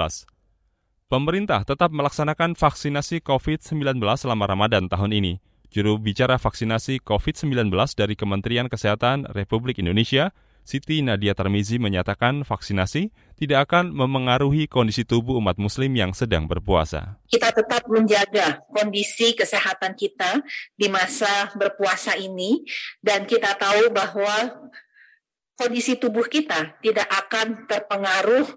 Pemerintah 1.07 1.63
tetap 1.63 1.95
melaksanakan 1.95 2.59
vaksinasi 2.59 3.23
COVID-19 3.23 4.03
selama 4.19 4.51
Ramadan 4.51 4.91
tahun 4.91 5.15
ini. 5.15 5.39
Juru 5.71 6.03
bicara 6.03 6.35
vaksinasi 6.35 6.99
COVID-19 7.07 7.71
dari 7.95 8.19
Kementerian 8.19 8.67
Kesehatan 8.67 9.31
Republik 9.31 9.79
Indonesia, 9.79 10.35
Siti 10.65 11.05
Nadia 11.05 11.37
Tarmizi 11.37 11.77
menyatakan 11.77 12.41
vaksinasi 12.41 13.13
tidak 13.37 13.69
akan 13.69 13.93
memengaruhi 13.93 14.65
kondisi 14.65 15.05
tubuh 15.05 15.37
umat 15.37 15.61
muslim 15.61 15.93
yang 15.93 16.17
sedang 16.17 16.49
berpuasa. 16.49 17.21
Kita 17.29 17.53
tetap 17.53 17.85
menjaga 17.85 18.65
kondisi 18.73 19.37
kesehatan 19.37 19.93
kita 19.93 20.41
di 20.73 20.89
masa 20.89 21.53
berpuasa 21.53 22.17
ini 22.17 22.65
dan 23.05 23.29
kita 23.29 23.61
tahu 23.61 23.93
bahwa 23.93 24.65
kondisi 25.61 26.01
tubuh 26.01 26.25
kita 26.33 26.81
tidak 26.81 27.13
akan 27.13 27.69
terpengaruh 27.69 28.49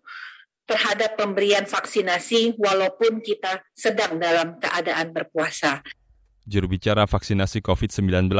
terhadap 0.63 1.19
pemberian 1.19 1.67
vaksinasi 1.67 2.55
walaupun 2.55 3.19
kita 3.19 3.67
sedang 3.75 4.15
dalam 4.15 4.55
keadaan 4.63 5.11
berpuasa. 5.11 5.83
Juru 6.47 6.71
bicara 6.79 7.03
vaksinasi 7.03 7.59
COVID-19, 7.59 8.31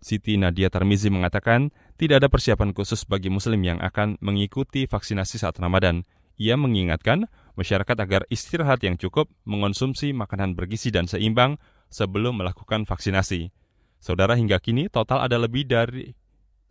Siti 0.00 0.40
Nadia 0.40 0.72
Tarmizi 0.72 1.12
mengatakan 1.12 1.68
tidak 2.00 2.24
ada 2.24 2.32
persiapan 2.32 2.72
khusus 2.72 3.04
bagi 3.04 3.28
muslim 3.28 3.60
yang 3.60 3.76
akan 3.76 4.16
mengikuti 4.24 4.88
vaksinasi 4.88 5.36
saat 5.36 5.60
Ramadan. 5.60 6.08
Ia 6.40 6.56
mengingatkan 6.56 7.28
masyarakat 7.60 7.92
agar 8.00 8.24
istirahat 8.32 8.80
yang 8.80 8.96
cukup, 8.96 9.28
mengonsumsi 9.44 10.16
makanan 10.16 10.56
bergizi 10.56 10.88
dan 10.88 11.04
seimbang 11.04 11.60
sebelum 11.92 12.40
melakukan 12.40 12.88
vaksinasi. 12.88 13.52
Saudara 14.00 14.32
hingga 14.32 14.56
kini 14.64 14.88
total 14.88 15.28
ada 15.28 15.36
lebih 15.36 15.68
dari 15.68 16.16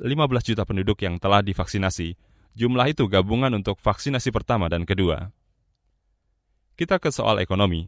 15 0.02 0.10
juta 0.50 0.66
penduduk 0.66 0.98
yang 1.06 1.22
telah 1.22 1.46
divaksinasi. 1.46 2.18
Jumlah 2.58 2.90
itu 2.90 3.06
gabungan 3.06 3.54
untuk 3.54 3.78
vaksinasi 3.78 4.34
pertama 4.34 4.66
dan 4.66 4.82
kedua. 4.82 5.30
Kita 6.74 6.98
ke 6.98 7.14
soal 7.14 7.38
ekonomi. 7.38 7.86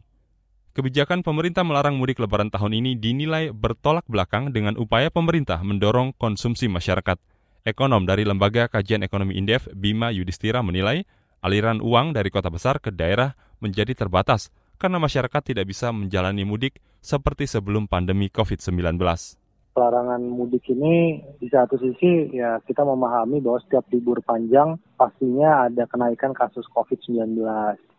Kebijakan 0.78 1.26
pemerintah 1.26 1.66
melarang 1.66 1.98
mudik 1.98 2.22
lebaran 2.22 2.54
tahun 2.54 2.78
ini 2.78 2.94
dinilai 2.94 3.50
bertolak 3.50 4.06
belakang 4.06 4.54
dengan 4.54 4.78
upaya 4.78 5.10
pemerintah 5.10 5.58
mendorong 5.66 6.14
konsumsi 6.14 6.70
masyarakat. 6.70 7.31
Ekonom 7.62 8.02
dari 8.02 8.26
Lembaga 8.26 8.66
Kajian 8.66 9.06
Ekonomi 9.06 9.38
Indef, 9.38 9.70
Bima 9.70 10.10
Yudhistira 10.10 10.66
menilai 10.66 11.06
aliran 11.46 11.78
uang 11.78 12.10
dari 12.10 12.26
kota 12.26 12.50
besar 12.50 12.82
ke 12.82 12.90
daerah 12.90 13.38
menjadi 13.62 13.94
terbatas 13.94 14.50
karena 14.82 14.98
masyarakat 14.98 15.54
tidak 15.54 15.70
bisa 15.70 15.94
menjalani 15.94 16.42
mudik 16.42 16.82
seperti 16.98 17.46
sebelum 17.46 17.86
pandemi 17.86 18.26
COVID-19 18.34 18.98
pelarangan 19.72 20.20
mudik 20.20 20.68
ini 20.68 21.22
di 21.40 21.48
satu 21.48 21.80
sisi 21.80 22.34
ya 22.36 22.60
kita 22.60 22.84
memahami 22.84 23.40
bahwa 23.40 23.62
setiap 23.64 23.88
libur 23.88 24.20
panjang 24.20 24.76
pastinya 25.00 25.64
ada 25.64 25.88
kenaikan 25.88 26.36
kasus 26.36 26.68
COVID-19. 26.76 27.40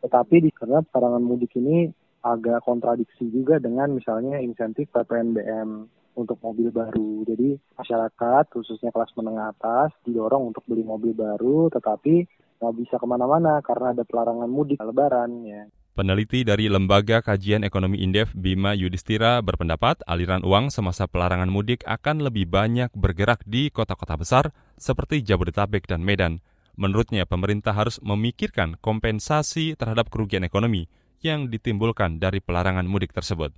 Tetapi 0.05 0.35
di 0.43 0.51
karena 0.53 0.85
pelarangan 0.85 1.23
mudik 1.25 1.57
ini 1.57 1.89
agak 2.23 2.63
kontradiksi 2.63 3.27
juga 3.33 3.57
dengan 3.57 3.95
misalnya 3.97 4.39
insentif 4.39 4.87
PPNBM 4.93 6.02
untuk 6.15 6.39
mobil 6.41 6.69
baru. 6.69 7.25
Jadi 7.27 7.57
masyarakat 7.77 8.43
khususnya 8.53 8.89
kelas 8.89 9.11
menengah 9.17 9.53
atas 9.53 9.93
didorong 10.05 10.53
untuk 10.53 10.63
beli 10.65 10.85
mobil 10.85 11.13
baru 11.13 11.69
tetapi 11.73 12.25
nggak 12.63 12.75
bisa 12.79 12.95
ke 12.95 13.05
mana-mana 13.05 13.59
karena 13.59 13.91
ada 13.91 14.07
pelarangan 14.07 14.47
mudik 14.47 14.79
lebaran 14.79 15.43
ya. 15.43 15.63
Peneliti 15.93 16.41
dari 16.41 16.73
Lembaga 16.73 17.21
Kajian 17.21 17.61
Ekonomi 17.61 18.01
Indef 18.01 18.33
Bima 18.33 18.73
Yudhistira 18.73 19.37
berpendapat 19.45 20.01
aliran 20.09 20.41
uang 20.41 20.73
semasa 20.73 21.05
pelarangan 21.05 21.53
mudik 21.53 21.85
akan 21.85 22.25
lebih 22.25 22.49
banyak 22.49 22.89
bergerak 22.97 23.45
di 23.45 23.69
kota-kota 23.69 24.17
besar 24.17 24.49
seperti 24.73 25.21
Jabodetabek 25.21 25.85
dan 25.85 26.01
Medan. 26.01 26.41
Menurutnya, 26.73 27.29
pemerintah 27.29 27.77
harus 27.77 28.01
memikirkan 28.01 28.81
kompensasi 28.81 29.77
terhadap 29.77 30.09
kerugian 30.09 30.41
ekonomi 30.41 30.89
yang 31.21 31.45
ditimbulkan 31.45 32.17
dari 32.17 32.41
pelarangan 32.41 32.89
mudik 32.89 33.13
tersebut. 33.13 33.53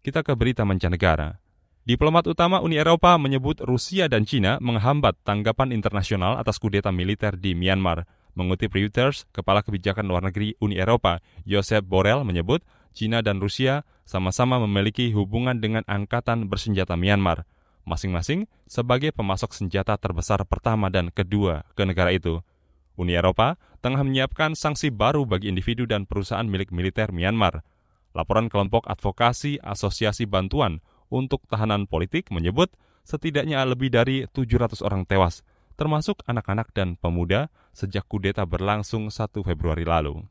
Kita 0.00 0.24
ke 0.24 0.32
berita 0.32 0.64
mancanegara. 0.64 1.44
Diplomat 1.84 2.24
utama 2.24 2.64
Uni 2.64 2.80
Eropa 2.80 3.20
menyebut 3.20 3.60
Rusia 3.60 4.08
dan 4.08 4.24
China 4.24 4.56
menghambat 4.56 5.20
tanggapan 5.28 5.76
internasional 5.76 6.40
atas 6.40 6.56
kudeta 6.56 6.88
militer 6.88 7.36
di 7.36 7.52
Myanmar. 7.52 8.08
Mengutip 8.32 8.72
Reuters, 8.72 9.28
Kepala 9.28 9.60
Kebijakan 9.60 10.08
Luar 10.08 10.24
Negeri 10.24 10.56
Uni 10.56 10.80
Eropa, 10.80 11.20
Josep 11.44 11.84
Borrell 11.84 12.24
menyebut 12.24 12.64
China 12.96 13.20
dan 13.20 13.44
Rusia 13.44 13.84
sama-sama 14.08 14.56
memiliki 14.64 15.12
hubungan 15.12 15.60
dengan 15.60 15.84
Angkatan 15.84 16.48
Bersenjata 16.48 16.96
Myanmar, 16.96 17.44
masing-masing 17.84 18.48
sebagai 18.64 19.12
pemasok 19.12 19.52
senjata 19.52 20.00
terbesar 20.00 20.48
pertama 20.48 20.88
dan 20.88 21.12
kedua 21.12 21.68
ke 21.76 21.84
negara 21.84 22.08
itu. 22.08 22.40
Uni 22.96 23.12
Eropa 23.12 23.60
tengah 23.84 24.00
menyiapkan 24.00 24.56
sanksi 24.56 24.88
baru 24.88 25.28
bagi 25.28 25.52
individu 25.52 25.84
dan 25.84 26.08
perusahaan 26.08 26.48
milik 26.48 26.72
militer 26.72 27.12
Myanmar. 27.12 27.60
Laporan 28.10 28.50
kelompok 28.50 28.90
advokasi 28.90 29.62
Asosiasi 29.62 30.26
Bantuan 30.26 30.82
untuk 31.10 31.46
Tahanan 31.46 31.86
Politik 31.86 32.30
menyebut 32.34 32.74
setidaknya 33.06 33.62
lebih 33.66 33.90
dari 33.90 34.26
700 34.30 34.82
orang 34.82 35.06
tewas, 35.06 35.42
termasuk 35.78 36.22
anak-anak 36.26 36.70
dan 36.74 36.98
pemuda 36.98 37.48
sejak 37.72 38.06
kudeta 38.06 38.46
berlangsung 38.46 39.08
1 39.08 39.42
Februari 39.46 39.86
lalu. 39.86 40.22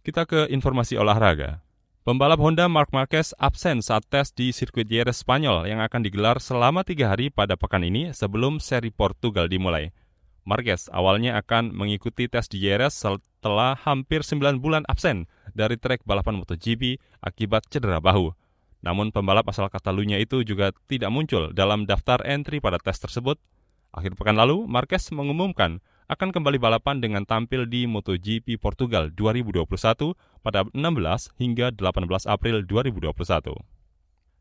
Kita 0.00 0.24
ke 0.24 0.48
informasi 0.48 0.96
olahraga. 0.96 1.60
Pembalap 2.00 2.40
Honda 2.40 2.64
Mark 2.64 2.96
Marquez 2.96 3.36
absen 3.36 3.84
saat 3.84 4.08
tes 4.08 4.32
di 4.32 4.56
sirkuit 4.56 4.88
Jerez 4.88 5.20
Spanyol 5.20 5.68
yang 5.68 5.84
akan 5.84 6.00
digelar 6.00 6.40
selama 6.40 6.80
tiga 6.80 7.12
hari 7.12 7.28
pada 7.28 7.60
pekan 7.60 7.84
ini 7.84 8.16
sebelum 8.16 8.56
seri 8.56 8.88
Portugal 8.88 9.52
dimulai. 9.52 9.92
Marquez 10.50 10.90
awalnya 10.90 11.38
akan 11.38 11.70
mengikuti 11.70 12.26
tes 12.26 12.50
di 12.50 12.58
Jerez 12.58 12.98
setelah 12.98 13.78
hampir 13.78 14.26
9 14.26 14.58
bulan 14.58 14.82
absen 14.90 15.30
dari 15.54 15.78
trek 15.78 16.02
balapan 16.02 16.42
MotoGP 16.42 16.98
akibat 17.22 17.70
cedera 17.70 18.02
bahu. 18.02 18.34
Namun 18.82 19.14
pembalap 19.14 19.46
asal 19.46 19.70
Katalunya 19.70 20.18
itu 20.18 20.42
juga 20.42 20.74
tidak 20.90 21.14
muncul 21.14 21.54
dalam 21.54 21.86
daftar 21.86 22.18
entry 22.26 22.58
pada 22.58 22.82
tes 22.82 22.98
tersebut. 22.98 23.38
Akhir 23.94 24.18
pekan 24.18 24.34
lalu, 24.34 24.66
Marquez 24.66 25.06
mengumumkan 25.14 25.78
akan 26.10 26.34
kembali 26.34 26.58
balapan 26.58 26.98
dengan 26.98 27.22
tampil 27.22 27.70
di 27.70 27.86
MotoGP 27.86 28.58
Portugal 28.58 29.14
2021 29.14 29.70
pada 30.42 30.66
16 30.74 31.38
hingga 31.38 31.70
18 31.70 32.26
April 32.26 32.66
2021. 32.66 33.54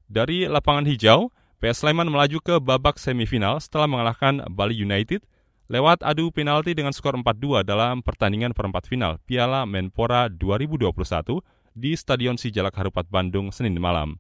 Dari 0.10 0.50
lapangan 0.50 0.90
hijau, 0.90 1.30
PS 1.62 1.86
Sleman 1.86 2.10
melaju 2.10 2.42
ke 2.42 2.58
babak 2.58 2.98
semifinal 2.98 3.62
setelah 3.62 3.86
mengalahkan 3.86 4.42
Bali 4.50 4.74
United 4.74 5.22
lewat 5.70 6.02
adu 6.02 6.34
penalti 6.34 6.74
dengan 6.74 6.90
skor 6.90 7.14
4-2 7.14 7.62
dalam 7.62 8.02
pertandingan 8.02 8.58
perempat 8.58 8.90
final 8.90 9.22
Piala 9.30 9.70
Menpora 9.70 10.26
2021 10.26 10.90
di 11.78 11.94
Stadion 11.94 12.42
Sijalak 12.42 12.74
Harupat 12.74 13.06
Bandung 13.06 13.54
Senin 13.54 13.78
malam. 13.78 14.18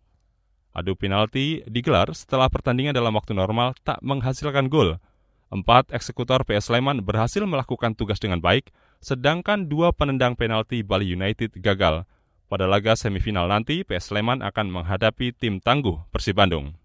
Adu 0.69 0.93
penalti 0.93 1.65
digelar 1.65 2.13
setelah 2.13 2.45
pertandingan 2.53 2.93
dalam 2.93 3.17
waktu 3.17 3.33
normal 3.33 3.73
tak 3.81 3.97
menghasilkan 4.05 4.69
gol. 4.69 5.01
Empat 5.49 5.89
eksekutor 5.89 6.45
PS 6.45 6.69
Sleman 6.69 7.01
berhasil 7.01 7.41
melakukan 7.41 7.97
tugas 7.97 8.21
dengan 8.21 8.37
baik, 8.37 8.69
sedangkan 9.01 9.65
dua 9.65 9.89
penendang 9.89 10.37
penalti 10.37 10.85
Bali 10.85 11.09
United 11.09 11.57
gagal. 11.57 12.05
Pada 12.45 12.69
laga 12.69 12.93
semifinal 12.93 13.49
nanti, 13.49 13.81
PS 13.81 14.13
Sleman 14.13 14.45
akan 14.45 14.69
menghadapi 14.69 15.33
tim 15.33 15.57
tangguh 15.57 15.97
Persib 16.13 16.37
Bandung. 16.37 16.77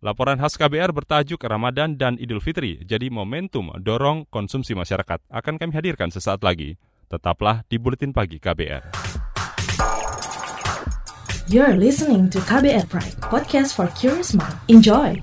Laporan 0.00 0.40
khas 0.40 0.56
KBR 0.56 0.96
bertajuk 0.96 1.44
Ramadan 1.44 1.92
dan 1.92 2.16
Idul 2.16 2.40
Fitri 2.40 2.80
jadi 2.88 3.12
momentum 3.12 3.68
dorong 3.76 4.24
konsumsi 4.32 4.72
masyarakat 4.72 5.20
akan 5.28 5.60
kami 5.60 5.76
hadirkan 5.76 6.08
sesaat 6.08 6.40
lagi. 6.40 6.80
Tetaplah 7.12 7.68
di 7.68 7.76
Buletin 7.76 8.16
Pagi 8.16 8.40
KBR. 8.40 8.96
You're 11.52 11.76
listening 11.76 12.32
to 12.32 12.40
KBR 12.40 12.88
Pride, 12.88 13.20
podcast 13.20 13.76
for 13.76 13.92
curious 13.92 14.32
mind. 14.32 14.56
Enjoy! 14.72 15.20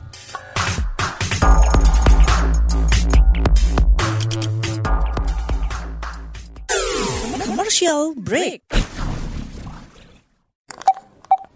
Commercial 7.50 8.13
break. 8.13 8.62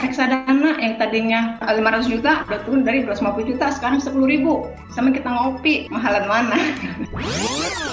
Reksadana 0.00 0.80
yang 0.80 0.96
tadinya 0.96 1.40
500 1.60 2.12
juta 2.12 2.42
udah 2.48 2.60
turun 2.64 2.82
dari 2.82 3.04
250 3.04 3.50
juta 3.54 3.66
sekarang 3.72 4.00
10 4.00 4.16
ribu. 4.26 4.66
Sama 4.90 5.12
kita 5.12 5.28
ngopi 5.28 5.86
mahalan 5.92 6.24
mana? 6.26 6.58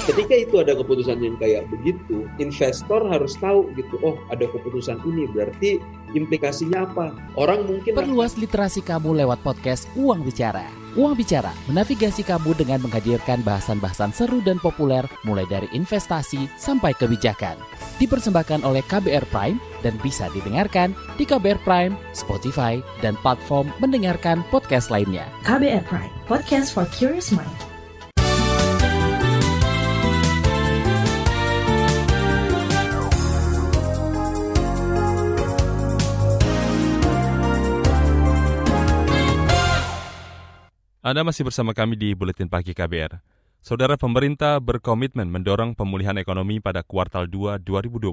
Ketika 0.07 0.33
itu 0.33 0.55
ada 0.63 0.73
keputusan 0.73 1.19
yang 1.19 1.35
kayak 1.37 1.67
begitu 1.67 2.25
investor 2.39 3.03
harus 3.11 3.35
tahu 3.37 3.67
gitu 3.75 3.99
oh 4.01 4.15
ada 4.31 4.47
keputusan 4.47 5.03
ini 5.03 5.27
berarti 5.29 5.83
implikasinya 6.17 6.89
apa 6.89 7.13
orang 7.37 7.63
mungkin 7.69 7.93
perluas 7.93 8.33
literasi 8.35 8.81
kamu 8.81 9.21
lewat 9.23 9.39
podcast 9.45 9.85
Uang 9.93 10.25
Bicara 10.25 10.65
Uang 10.97 11.13
Bicara 11.13 11.53
menavigasi 11.69 12.25
kamu 12.25 12.57
dengan 12.57 12.81
menghadirkan 12.81 13.45
bahasan-bahasan 13.45 14.09
seru 14.09 14.41
dan 14.41 14.57
populer 14.57 15.05
mulai 15.21 15.45
dari 15.45 15.69
investasi 15.69 16.49
sampai 16.57 16.97
kebijakan 16.97 17.53
dipersembahkan 18.01 18.65
oleh 18.65 18.81
KBR 18.85 19.25
Prime 19.29 19.57
dan 19.85 19.97
bisa 20.01 20.29
didengarkan 20.33 20.93
di 21.17 21.25
KBR 21.25 21.61
Prime, 21.61 21.93
Spotify, 22.13 22.81
dan 23.01 23.17
platform 23.21 23.69
mendengarkan 23.81 24.41
podcast 24.49 24.89
lainnya. 24.89 25.25
KBR 25.45 25.85
Prime, 25.85 26.13
podcast 26.25 26.73
for 26.73 26.85
curious 26.93 27.33
mind. 27.33 27.66
Anda 41.07 41.23
masih 41.23 41.47
bersama 41.47 41.71
kami 41.71 41.95
di 41.95 42.11
Buletin 42.11 42.51
Pagi 42.51 42.75
KBR. 42.75 43.23
Saudara 43.63 43.95
pemerintah 43.95 44.59
berkomitmen 44.59 45.31
mendorong 45.31 45.71
pemulihan 45.71 46.19
ekonomi 46.19 46.59
pada 46.59 46.83
kuartal 46.83 47.31
2 47.31 47.63
2021 47.63 48.11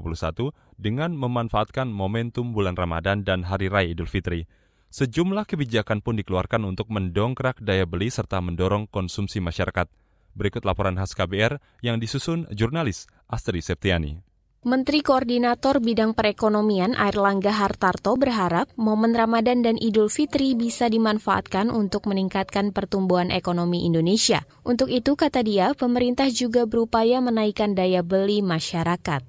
dengan 0.79 1.11
memanfaatkan 1.11 1.91
momentum 1.91 2.55
bulan 2.55 2.71
Ramadan 2.71 3.27
dan 3.27 3.43
Hari 3.43 3.67
Raya 3.67 3.91
Idul 3.91 4.07
Fitri. 4.07 4.47
Sejumlah 4.95 5.43
kebijakan 5.43 5.99
pun 5.99 6.15
dikeluarkan 6.15 6.63
untuk 6.63 6.87
mendongkrak 6.87 7.59
daya 7.59 7.83
beli 7.83 8.07
serta 8.07 8.39
mendorong 8.39 8.87
konsumsi 8.87 9.43
masyarakat. 9.43 9.91
Berikut 10.31 10.63
laporan 10.63 10.95
khas 10.95 11.11
KBR 11.19 11.59
yang 11.83 11.99
disusun 11.99 12.47
jurnalis 12.55 13.11
Astri 13.27 13.59
Septiani. 13.59 14.34
Menteri 14.65 15.05
Koordinator 15.05 15.77
Bidang 15.77 16.17
Perekonomian 16.17 16.97
Airlangga 16.97 17.53
Hartarto 17.53 18.17
berharap 18.17 18.65
momen 18.81 19.13
Ramadan 19.13 19.61
dan 19.61 19.77
Idul 19.77 20.09
Fitri 20.09 20.57
bisa 20.57 20.89
dimanfaatkan 20.89 21.69
untuk 21.69 22.09
meningkatkan 22.09 22.73
pertumbuhan 22.73 23.29
ekonomi 23.29 23.85
Indonesia. 23.85 24.41
Untuk 24.65 24.89
itu, 24.89 25.13
kata 25.13 25.45
dia, 25.45 25.77
pemerintah 25.77 26.33
juga 26.33 26.65
berupaya 26.65 27.21
menaikkan 27.21 27.77
daya 27.77 28.01
beli 28.01 28.41
masyarakat. 28.41 29.21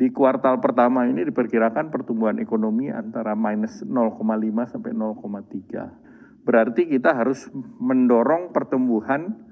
Di 0.00 0.08
kuartal 0.16 0.64
pertama 0.64 1.04
ini 1.04 1.28
diperkirakan 1.28 1.92
pertumbuhan 1.92 2.40
ekonomi 2.40 2.88
antara 2.88 3.36
minus 3.36 3.84
0,5 3.84 4.16
sampai 4.64 4.96
0,3. 4.96 6.40
Berarti 6.40 6.88
kita 6.88 7.12
harus 7.12 7.52
mendorong 7.84 8.48
pertumbuhan 8.56 9.44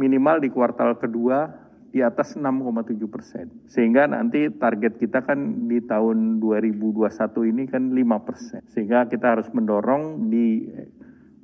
minimal 0.00 0.40
di 0.40 0.48
kuartal 0.48 0.96
kedua 0.96 1.68
di 1.90 2.00
atas 2.00 2.38
6,7 2.38 2.94
persen. 3.10 3.50
Sehingga 3.66 4.06
nanti 4.06 4.46
target 4.50 4.96
kita 4.96 5.26
kan 5.26 5.66
di 5.66 5.82
tahun 5.82 6.38
2021 6.38 7.50
ini 7.50 7.62
kan 7.66 7.90
5 7.90 8.26
persen. 8.26 8.62
Sehingga 8.70 9.10
kita 9.10 9.36
harus 9.38 9.50
mendorong 9.50 10.30
di 10.30 10.70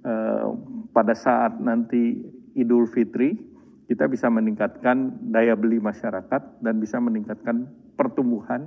eh, 0.07 0.47
pada 0.95 1.15
saat 1.19 1.59
nanti 1.59 2.15
Idul 2.57 2.89
Fitri 2.89 3.37
kita 3.87 4.11
bisa 4.11 4.27
meningkatkan 4.27 5.31
daya 5.31 5.55
beli 5.55 5.79
masyarakat 5.79 6.63
dan 6.63 6.75
bisa 6.83 6.99
meningkatkan 6.99 7.71
pertumbuhan 7.95 8.67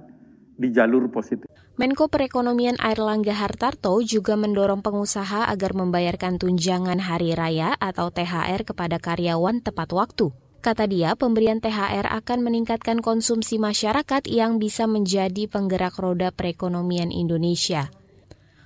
di 0.60 0.72
jalur 0.76 1.08
positif. 1.08 1.48
Menko 1.80 2.12
Perekonomian 2.12 2.76
Airlangga 2.84 3.32
Hartarto 3.32 3.96
juga 4.04 4.36
mendorong 4.36 4.84
pengusaha 4.84 5.48
agar 5.48 5.72
membayarkan 5.72 6.36
tunjangan 6.36 7.00
hari 7.00 7.32
raya 7.32 7.72
atau 7.80 8.12
THR 8.12 8.68
kepada 8.68 9.00
karyawan 9.00 9.64
tepat 9.64 9.96
waktu. 9.96 10.36
Kata 10.60 10.92
dia, 10.92 11.16
pemberian 11.16 11.64
THR 11.64 12.04
akan 12.04 12.44
meningkatkan 12.44 13.00
konsumsi 13.00 13.56
masyarakat 13.56 14.28
yang 14.28 14.60
bisa 14.60 14.92
menjadi 14.92 15.48
penggerak 15.48 15.96
roda 15.96 16.36
perekonomian 16.36 17.16
Indonesia. 17.16 17.88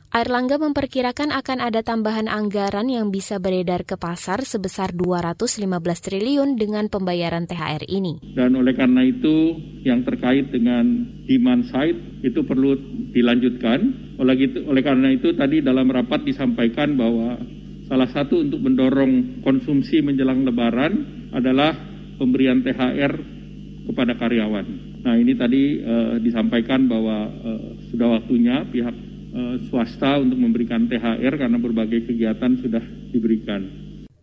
Airlangga 0.10 0.58
memperkirakan 0.58 1.29
akan 1.29 1.58
ada 1.62 1.86
tambahan 1.86 2.25
anggaran 2.25 2.89
yang 2.89 3.13
bisa 3.13 3.38
beredar 3.38 3.86
ke 3.86 3.93
pasar 3.93 4.41
sebesar 4.41 4.89
215 4.89 5.69
triliun 6.06 6.58
dengan 6.58 6.89
pembayaran 6.89 7.45
THR 7.45 7.86
ini. 7.86 8.21
Dan 8.34 8.58
oleh 8.58 8.73
karena 8.73 9.06
itu 9.06 9.53
yang 9.86 10.01
terkait 10.01 10.49
dengan 10.49 10.86
demand 11.29 11.69
side 11.69 12.25
itu 12.25 12.41
perlu 12.41 12.73
dilanjutkan. 13.13 13.79
Oleh, 14.17 14.34
gitu, 14.41 14.65
oleh 14.65 14.82
karena 14.82 15.13
itu 15.13 15.34
tadi 15.38 15.62
dalam 15.62 15.89
rapat 15.89 16.25
disampaikan 16.25 16.97
bahwa 16.97 17.38
salah 17.93 18.10
satu 18.10 18.41
untuk 18.41 18.58
mendorong 18.58 19.45
konsumsi 19.45 20.01
menjelang 20.01 20.41
lebaran 20.41 20.93
adalah 21.29 21.77
pemberian 22.17 22.65
THR 22.65 23.13
kepada 23.86 24.17
karyawan. 24.17 24.65
Nah 25.06 25.13
ini 25.13 25.38
tadi 25.38 25.77
uh, 25.77 26.17
disampaikan 26.17 26.89
bahwa 26.89 27.29
uh, 27.29 27.77
sudah 27.93 28.17
waktunya 28.17 28.65
pihak 28.65 28.95
uh, 29.38 29.62
swasta 29.69 30.17
untuk 30.17 30.41
memberikan 30.41 30.89
THR 30.89 31.38
karena 31.38 31.62
berbagai 31.62 32.10
kegiatan 32.10 32.58
sudah 32.65 32.82
diberikan. 33.13 33.62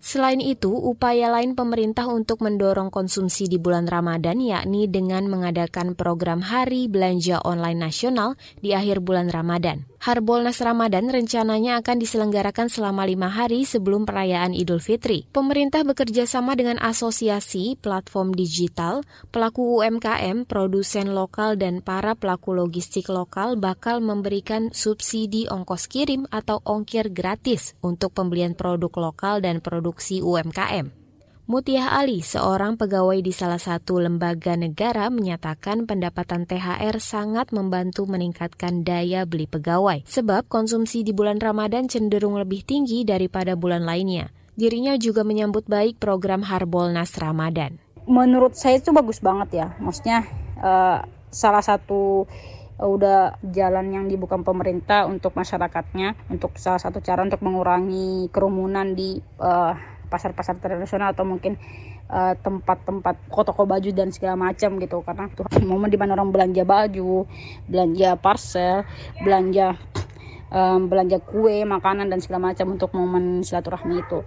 Selain 0.00 0.40
itu, 0.40 0.72
upaya 0.72 1.28
lain 1.28 1.52
pemerintah 1.52 2.08
untuk 2.08 2.40
mendorong 2.40 2.88
konsumsi 2.88 3.52
di 3.52 3.60
bulan 3.60 3.84
Ramadan 3.84 4.40
yakni 4.40 4.88
dengan 4.88 5.28
mengadakan 5.28 5.92
program 5.92 6.40
Hari 6.40 6.88
Belanja 6.88 7.36
Online 7.44 7.76
Nasional 7.76 8.40
di 8.64 8.72
akhir 8.72 9.04
bulan 9.04 9.28
Ramadan. 9.28 9.84
Harbolnas 10.00 10.56
Ramadan 10.64 11.12
rencananya 11.12 11.76
akan 11.84 12.00
diselenggarakan 12.00 12.72
selama 12.72 13.04
lima 13.04 13.28
hari 13.28 13.68
sebelum 13.68 14.08
perayaan 14.08 14.56
Idul 14.56 14.80
Fitri. 14.80 15.28
Pemerintah 15.28 15.84
bekerja 15.84 16.24
sama 16.24 16.56
dengan 16.56 16.80
asosiasi, 16.80 17.76
platform 17.76 18.32
digital, 18.32 19.04
pelaku 19.28 19.84
UMKM, 19.84 20.48
produsen 20.48 21.12
lokal, 21.12 21.60
dan 21.60 21.84
para 21.84 22.16
pelaku 22.16 22.56
logistik 22.56 23.12
lokal 23.12 23.60
bakal 23.60 24.00
memberikan 24.00 24.72
subsidi 24.72 25.44
ongkos 25.52 25.84
kirim 25.84 26.24
atau 26.32 26.64
ongkir 26.64 27.12
gratis 27.12 27.76
untuk 27.84 28.16
pembelian 28.16 28.56
produk 28.56 29.12
lokal 29.12 29.44
dan 29.44 29.60
produksi 29.60 30.24
UMKM. 30.24 30.99
Mutiah 31.50 31.98
Ali, 31.98 32.22
seorang 32.22 32.78
pegawai 32.78 33.26
di 33.26 33.34
salah 33.34 33.58
satu 33.58 33.98
lembaga 33.98 34.54
negara, 34.54 35.10
menyatakan 35.10 35.82
pendapatan 35.82 36.46
THR 36.46 37.02
sangat 37.02 37.50
membantu 37.50 38.06
meningkatkan 38.06 38.86
daya 38.86 39.26
beli 39.26 39.50
pegawai, 39.50 40.06
sebab 40.06 40.46
konsumsi 40.46 41.02
di 41.02 41.10
bulan 41.10 41.42
Ramadan 41.42 41.90
cenderung 41.90 42.38
lebih 42.38 42.62
tinggi 42.62 43.02
daripada 43.02 43.58
bulan 43.58 43.82
lainnya. 43.82 44.30
Dirinya 44.54 44.94
juga 44.94 45.26
menyambut 45.26 45.66
baik 45.66 45.98
program 45.98 46.46
Harbolnas 46.46 47.18
Ramadan. 47.18 47.82
Menurut 48.06 48.54
saya 48.54 48.78
itu 48.78 48.94
bagus 48.94 49.18
banget 49.18 49.50
ya, 49.50 49.66
maksudnya 49.82 50.30
uh, 50.62 51.02
salah 51.34 51.66
satu 51.66 52.30
udah 52.78 53.42
jalan 53.42 53.90
yang 53.90 54.04
dibuka 54.06 54.38
pemerintah 54.38 55.10
untuk 55.10 55.34
masyarakatnya 55.34 56.14
untuk 56.30 56.54
salah 56.62 56.78
satu 56.78 57.02
cara 57.02 57.26
untuk 57.26 57.42
mengurangi 57.42 58.30
kerumunan 58.30 58.94
di 58.94 59.18
uh, 59.42 59.99
pasar-pasar 60.10 60.58
tradisional 60.58 61.14
atau 61.14 61.22
mungkin 61.22 61.54
eh, 62.10 62.34
tempat-tempat 62.34 63.30
uh, 63.30 63.44
toko 63.46 63.62
baju 63.64 63.90
dan 63.94 64.10
segala 64.10 64.34
macam 64.34 64.76
gitu 64.82 65.06
karena 65.06 65.30
tuh 65.30 65.46
momen 65.62 65.86
di 65.86 65.96
mana 65.96 66.18
orang 66.18 66.34
belanja 66.34 66.66
baju 66.66 67.24
belanja 67.70 68.18
parcel 68.18 68.82
belanja 69.22 69.78
um, 70.50 70.90
belanja 70.90 71.22
kue 71.22 71.62
makanan 71.62 72.10
dan 72.10 72.18
segala 72.18 72.50
macam 72.50 72.74
untuk 72.74 72.90
momen 72.92 73.46
silaturahmi 73.46 74.02
itu 74.02 74.20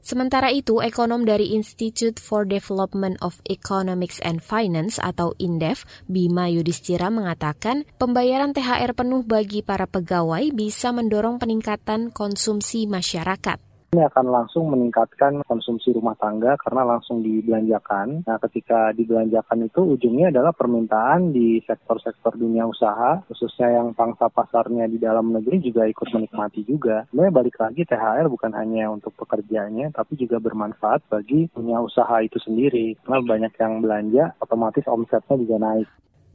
Sementara 0.00 0.48
itu, 0.48 0.80
ekonom 0.80 1.28
dari 1.28 1.52
Institute 1.52 2.16
for 2.16 2.48
Development 2.48 3.20
of 3.20 3.38
Economics 3.44 4.16
and 4.24 4.40
Finance 4.40 4.96
atau 4.96 5.36
INDEF, 5.36 5.84
Bima 6.08 6.48
Yudhistira 6.48 7.12
mengatakan 7.12 7.84
pembayaran 8.00 8.56
THR 8.56 8.96
penuh 8.96 9.22
bagi 9.22 9.60
para 9.60 9.84
pegawai 9.84 10.50
bisa 10.56 10.90
mendorong 10.90 11.36
peningkatan 11.36 12.08
konsumsi 12.10 12.88
masyarakat. 12.88 13.69
Ini 13.90 14.06
akan 14.06 14.30
langsung 14.30 14.70
meningkatkan 14.70 15.42
konsumsi 15.50 15.90
rumah 15.90 16.14
tangga 16.14 16.54
karena 16.62 16.86
langsung 16.86 17.26
dibelanjakan. 17.26 18.22
Nah, 18.22 18.38
ketika 18.46 18.94
dibelanjakan 18.94 19.66
itu 19.66 19.82
ujungnya 19.82 20.30
adalah 20.30 20.54
permintaan 20.54 21.34
di 21.34 21.58
sektor-sektor 21.66 22.38
dunia 22.38 22.70
usaha, 22.70 23.18
khususnya 23.26 23.82
yang 23.82 23.90
pangsa 23.98 24.30
pasarnya 24.30 24.86
di 24.86 25.02
dalam 25.02 25.34
negeri 25.34 25.58
juga 25.58 25.90
ikut 25.90 26.06
menikmati 26.06 26.62
juga. 26.70 27.10
Sebenarnya 27.10 27.34
balik 27.34 27.56
lagi 27.58 27.82
THR 27.82 28.30
bukan 28.30 28.54
hanya 28.54 28.94
untuk 28.94 29.10
pekerjanya, 29.18 29.90
tapi 29.90 30.14
juga 30.14 30.38
bermanfaat 30.38 31.10
bagi 31.10 31.50
dunia 31.50 31.82
usaha 31.82 32.14
itu 32.22 32.38
sendiri. 32.38 32.94
Karena 33.02 33.26
banyak 33.26 33.58
yang 33.58 33.82
belanja, 33.82 34.38
otomatis 34.38 34.86
omsetnya 34.86 35.34
juga 35.34 35.58
naik. 35.58 35.90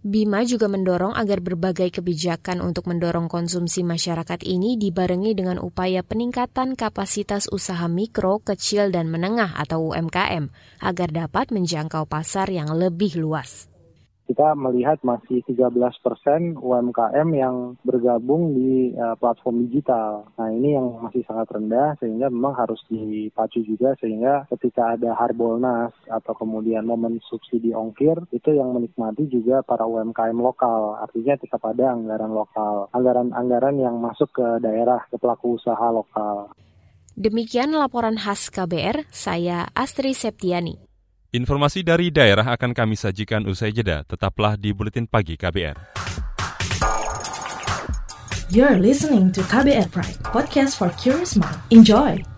Bima 0.06 0.46
juga 0.46 0.70
mendorong 0.70 1.18
agar 1.18 1.41
berbagai 1.41 1.89
kebijakan 1.98 2.62
untuk 2.62 2.86
mendorong 2.86 3.26
konsumsi 3.26 3.82
masyarakat 3.82 4.46
ini 4.46 4.78
dibarengi 4.78 5.34
dengan 5.34 5.58
upaya 5.58 6.06
peningkatan 6.06 6.78
kapasitas 6.78 7.50
usaha 7.50 7.89
mikro, 7.89 8.38
kecil, 8.38 8.94
dan 8.94 9.10
menengah 9.10 9.58
atau 9.58 9.89
UMKM 9.89 10.54
agar 10.86 11.10
dapat 11.10 11.50
menjangkau 11.50 12.06
pasar 12.06 12.54
yang 12.54 12.70
lebih 12.70 13.18
luas 13.18 13.65
kita 14.25 14.57
melihat 14.57 14.97
masih 15.05 15.45
13 15.45 15.71
persen 16.01 16.57
UMKM 16.57 17.29
yang 17.33 17.77
bergabung 17.85 18.57
di 18.57 18.93
uh, 18.97 19.13
platform 19.17 19.69
digital. 19.69 20.25
Nah 20.35 20.49
ini 20.49 20.73
yang 20.73 21.01
masih 21.01 21.21
sangat 21.29 21.53
rendah 21.53 21.97
sehingga 22.01 22.33
memang 22.33 22.57
harus 22.57 22.81
dipacu 22.89 23.61
juga 23.61 23.93
sehingga 24.01 24.49
ketika 24.49 24.97
ada 24.97 25.13
harbolnas 25.13 25.93
atau 26.09 26.33
kemudian 26.33 26.83
momen 26.83 27.21
subsidi 27.29 27.71
ongkir 27.71 28.17
itu 28.33 28.49
yang 28.53 28.73
menikmati 28.73 29.29
juga 29.29 29.61
para 29.61 29.85
UMKM 29.85 30.38
lokal. 30.38 30.97
Artinya 30.99 31.38
tetap 31.38 31.61
ada 31.65 31.93
anggaran 31.93 32.33
lokal, 32.33 32.89
anggaran-anggaran 32.91 33.77
yang 33.77 33.95
masuk 34.01 34.33
ke 34.33 34.47
daerah 34.61 35.05
ke 35.07 35.15
pelaku 35.21 35.61
usaha 35.61 35.88
lokal. 35.93 36.49
Demikian 37.15 37.71
laporan 37.71 38.19
khas 38.19 38.51
KBR, 38.51 39.07
saya 39.07 39.71
Astri 39.71 40.11
Septiani. 40.11 40.94
Informasi 41.36 41.84
dari 41.84 42.15
daerah 42.15 42.48
akan 42.56 42.71
kami 42.71 42.95
sajikan 42.95 43.43
usai 43.43 43.76
jeda. 43.76 44.08
Tetaplah 44.08 44.56
di 44.56 44.71
Buletin 44.71 45.04
Pagi 45.04 45.36
KBR. 45.36 45.76
You're 48.56 48.80
listening 48.80 49.36
to 49.36 49.43
KBR 49.43 49.91
Pride, 49.91 50.15
podcast 50.24 50.80
for 50.80 50.88
curious 50.95 51.36
mind. 51.36 51.60
Enjoy! 51.76 52.35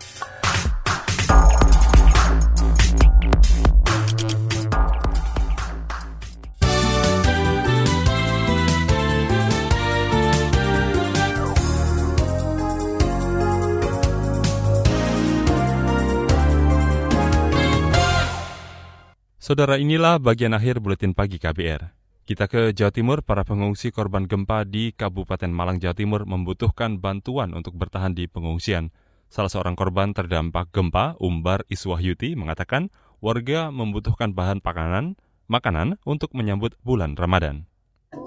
Saudara 19.47 19.79
inilah 19.79 20.19
bagian 20.19 20.51
akhir 20.51 20.83
buletin 20.83 21.15
pagi 21.15 21.39
KBR. 21.39 21.95
Kita 22.27 22.51
ke 22.51 22.75
Jawa 22.75 22.91
Timur, 22.91 23.23
para 23.23 23.47
pengungsi 23.47 23.95
korban 23.95 24.27
gempa 24.27 24.67
di 24.67 24.91
Kabupaten 24.91 25.47
Malang, 25.47 25.79
Jawa 25.79 25.95
Timur 25.95 26.27
membutuhkan 26.27 26.99
bantuan 26.99 27.55
untuk 27.55 27.79
bertahan 27.79 28.11
di 28.11 28.27
pengungsian. 28.27 28.91
Salah 29.31 29.47
seorang 29.47 29.79
korban 29.79 30.11
terdampak 30.11 30.75
gempa, 30.75 31.15
Umbar 31.23 31.63
Iswahyuti, 31.71 32.35
mengatakan 32.35 32.91
warga 33.23 33.71
membutuhkan 33.71 34.35
bahan 34.35 34.59
pakanan, 34.59 35.15
makanan 35.47 35.95
untuk 36.03 36.35
menyambut 36.35 36.75
bulan 36.83 37.15
Ramadan. 37.15 37.71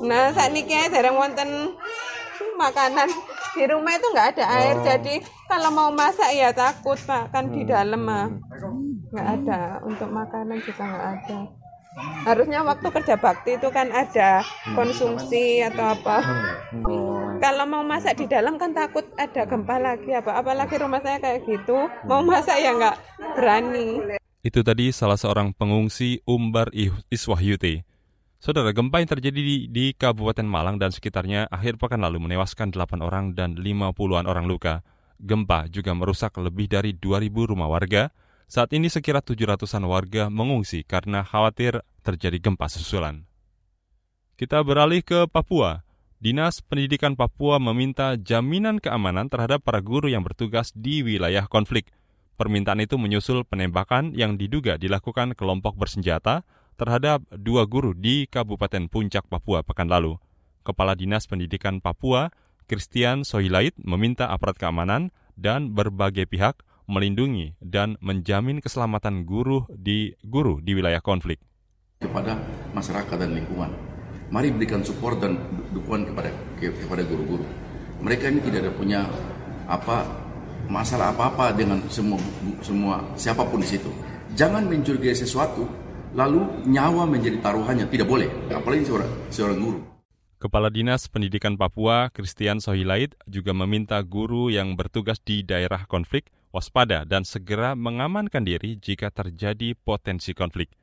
Nah, 0.00 0.32
saat 0.32 0.56
ini 0.56 0.64
dereng 0.88 1.20
wonten 1.20 1.76
makanan 2.56 3.12
di 3.60 3.64
rumah 3.68 3.92
itu 3.96 4.06
nggak 4.08 4.28
ada 4.36 4.44
air 4.56 4.76
oh. 4.78 4.84
jadi 4.84 5.14
kalau 5.50 5.70
mau 5.72 5.90
masak 5.90 6.30
ya 6.36 6.52
takut 6.52 6.96
pak 7.02 7.32
kan 7.32 7.50
hmm. 7.50 7.54
di 7.56 7.62
dalam 7.66 8.00
mah 8.04 8.28
nggak 9.10 9.28
ada 9.42 9.60
untuk 9.84 10.08
makanan 10.10 10.58
juga 10.62 10.82
nggak 10.86 11.06
ada 11.18 11.38
harusnya 12.22 12.62
waktu 12.62 12.86
kerja 12.86 13.14
bakti 13.18 13.58
itu 13.58 13.68
kan 13.74 13.90
ada 13.90 14.46
hmm. 14.46 14.78
konsumsi 14.78 15.58
atau 15.66 15.90
apa 15.90 16.18
hmm. 16.70 17.42
kalau 17.42 17.66
mau 17.66 17.82
masak 17.82 18.14
di 18.22 18.30
dalam 18.30 18.54
kan 18.62 18.70
takut 18.70 19.02
ada 19.18 19.42
gempa 19.42 19.76
lagi 19.82 20.14
apa 20.14 20.38
apalagi 20.38 20.78
rumah 20.78 21.02
saya 21.02 21.18
kayak 21.18 21.42
gitu 21.50 21.90
mau 22.06 22.22
masak 22.22 22.62
ya 22.62 22.70
nggak 22.78 22.96
berani 23.34 24.18
itu 24.46 24.62
tadi 24.62 24.94
salah 24.94 25.18
seorang 25.18 25.50
pengungsi 25.52 26.22
Umbar 26.24 26.70
Iswahyuti 27.10 27.90
Saudara, 28.40 28.72
gempa 28.72 29.04
yang 29.04 29.10
terjadi 29.12 29.36
di, 29.36 29.68
di 29.68 29.92
Kabupaten 29.92 30.48
Malang 30.48 30.80
dan 30.80 30.88
sekitarnya 30.88 31.52
akhir 31.52 31.76
pekan 31.76 32.00
lalu 32.00 32.24
menewaskan 32.24 32.72
8 32.72 33.04
orang 33.04 33.36
dan 33.36 33.52
50-an 33.52 34.24
orang 34.24 34.48
luka. 34.48 34.80
Gempa 35.20 35.68
juga 35.68 35.92
merusak 35.92 36.40
lebih 36.40 36.64
dari 36.64 36.96
2.000 36.96 37.28
rumah 37.36 37.68
warga. 37.68 38.08
Saat 38.50 38.74
ini 38.74 38.90
sekira 38.90 39.22
700-an 39.22 39.86
warga 39.86 40.26
mengungsi 40.26 40.82
karena 40.82 41.22
khawatir 41.22 41.86
terjadi 42.02 42.42
gempa 42.42 42.66
susulan. 42.66 43.22
Kita 44.34 44.58
beralih 44.66 45.06
ke 45.06 45.30
Papua. 45.30 45.86
Dinas 46.18 46.58
Pendidikan 46.58 47.14
Papua 47.14 47.62
meminta 47.62 48.18
jaminan 48.18 48.82
keamanan 48.82 49.30
terhadap 49.30 49.62
para 49.62 49.78
guru 49.78 50.10
yang 50.10 50.26
bertugas 50.26 50.74
di 50.74 51.06
wilayah 51.06 51.46
konflik. 51.46 51.94
Permintaan 52.34 52.82
itu 52.82 52.98
menyusul 52.98 53.46
penembakan 53.46 54.18
yang 54.18 54.34
diduga 54.34 54.82
dilakukan 54.82 55.38
kelompok 55.38 55.78
bersenjata 55.78 56.42
terhadap 56.74 57.22
dua 57.30 57.70
guru 57.70 57.94
di 57.94 58.26
Kabupaten 58.26 58.90
Puncak, 58.90 59.30
Papua 59.30 59.62
pekan 59.62 59.86
lalu. 59.86 60.18
Kepala 60.66 60.98
Dinas 60.98 61.30
Pendidikan 61.30 61.78
Papua, 61.78 62.34
Christian 62.66 63.22
Sohilait, 63.22 63.78
meminta 63.78 64.26
aparat 64.26 64.58
keamanan 64.58 65.14
dan 65.38 65.70
berbagai 65.70 66.26
pihak 66.26 66.66
melindungi 66.90 67.54
dan 67.62 67.94
menjamin 68.02 68.58
keselamatan 68.58 69.22
guru 69.22 69.62
di 69.70 70.18
guru 70.26 70.58
di 70.58 70.74
wilayah 70.74 70.98
konflik. 70.98 71.38
Kepada 72.02 72.34
masyarakat 72.74 73.14
dan 73.14 73.38
lingkungan, 73.38 73.70
mari 74.34 74.50
berikan 74.50 74.82
support 74.82 75.22
dan 75.22 75.38
dukungan 75.70 76.10
kepada 76.10 76.34
kepada 76.58 77.06
guru-guru. 77.06 77.46
Mereka 78.02 78.34
ini 78.34 78.40
tidak 78.42 78.66
ada 78.66 78.72
punya 78.74 79.00
apa 79.70 80.02
masalah 80.66 81.14
apa-apa 81.14 81.54
dengan 81.54 81.78
semua 81.86 82.18
semua 82.58 83.06
siapa 83.14 83.46
pun 83.46 83.62
di 83.62 83.70
situ. 83.70 83.90
Jangan 84.34 84.66
mencurigai 84.66 85.14
sesuatu 85.14 85.70
lalu 86.14 86.66
nyawa 86.66 87.06
menjadi 87.06 87.38
taruhannya. 87.38 87.86
Tidak 87.86 88.06
boleh, 88.06 88.26
apalagi 88.50 88.86
seorang, 88.86 89.10
seorang 89.30 89.58
guru. 89.58 89.80
Kepala 90.40 90.72
Dinas 90.72 91.04
Pendidikan 91.04 91.60
Papua, 91.60 92.08
Christian 92.16 92.64
Sohilait, 92.64 93.12
juga 93.28 93.52
meminta 93.52 94.00
guru 94.00 94.48
yang 94.48 94.72
bertugas 94.72 95.20
di 95.20 95.44
daerah 95.44 95.84
konflik 95.84 96.32
waspada 96.50 97.06
dan 97.06 97.22
segera 97.22 97.78
mengamankan 97.78 98.42
diri 98.42 98.78
jika 98.78 99.10
terjadi 99.10 99.74
potensi 99.78 100.34
konflik. 100.34 100.74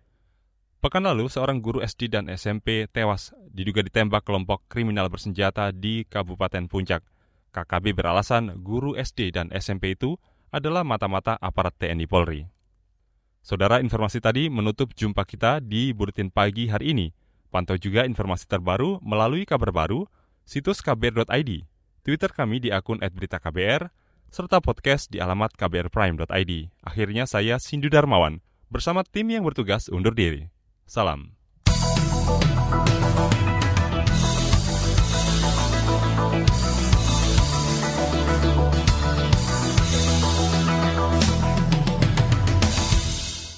Pekan 0.77 1.03
lalu, 1.03 1.27
seorang 1.27 1.59
guru 1.59 1.81
SD 1.81 2.13
dan 2.13 2.29
SMP 2.31 2.87
tewas 2.87 3.33
diduga 3.51 3.81
ditembak 3.81 4.23
kelompok 4.23 4.63
kriminal 4.69 5.09
bersenjata 5.09 5.73
di 5.73 6.05
Kabupaten 6.05 6.69
Puncak. 6.69 7.01
KKB 7.51 7.97
beralasan 7.97 8.61
guru 8.61 8.93
SD 8.93 9.33
dan 9.33 9.49
SMP 9.49 9.97
itu 9.97 10.15
adalah 10.53 10.85
mata-mata 10.85 11.35
aparat 11.41 11.75
TNI 11.81 12.05
Polri. 12.05 12.45
Saudara, 13.41 13.79
informasi 13.79 14.19
tadi 14.19 14.51
menutup 14.51 14.91
jumpa 14.93 15.23
kita 15.23 15.63
di 15.63 15.95
Buletin 15.95 16.29
Pagi 16.29 16.69
hari 16.69 16.93
ini. 16.93 17.07
Pantau 17.47 17.79
juga 17.79 18.03
informasi 18.03 18.45
terbaru 18.45 18.99
melalui 18.99 19.47
kabar 19.47 19.71
baru, 19.71 20.05
situs 20.43 20.83
kbr.id, 20.83 21.63
Twitter 22.03 22.31
kami 22.31 22.59
di 22.59 22.69
akun 22.75 22.99
@beritaKBR, 22.99 23.87
serta 24.37 24.61
podcast 24.61 25.09
di 25.09 25.17
alamat 25.17 25.57
kbrprime.id. 25.57 26.69
Akhirnya 26.85 27.25
saya 27.25 27.57
Sindu 27.57 27.89
Darmawan 27.89 28.45
bersama 28.69 29.01
tim 29.01 29.33
yang 29.33 29.41
bertugas 29.41 29.89
undur 29.89 30.13
diri. 30.13 30.53
Salam. 30.85 31.33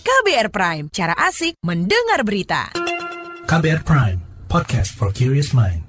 KBR 0.07 0.47
Prime, 0.55 0.85
cara 0.95 1.11
asik 1.27 1.59
mendengar 1.59 2.23
berita. 2.23 2.71
KBR 3.51 3.83
Prime, 3.83 4.19
podcast 4.47 4.95
for 4.95 5.11
curious 5.11 5.51
mind. 5.51 5.88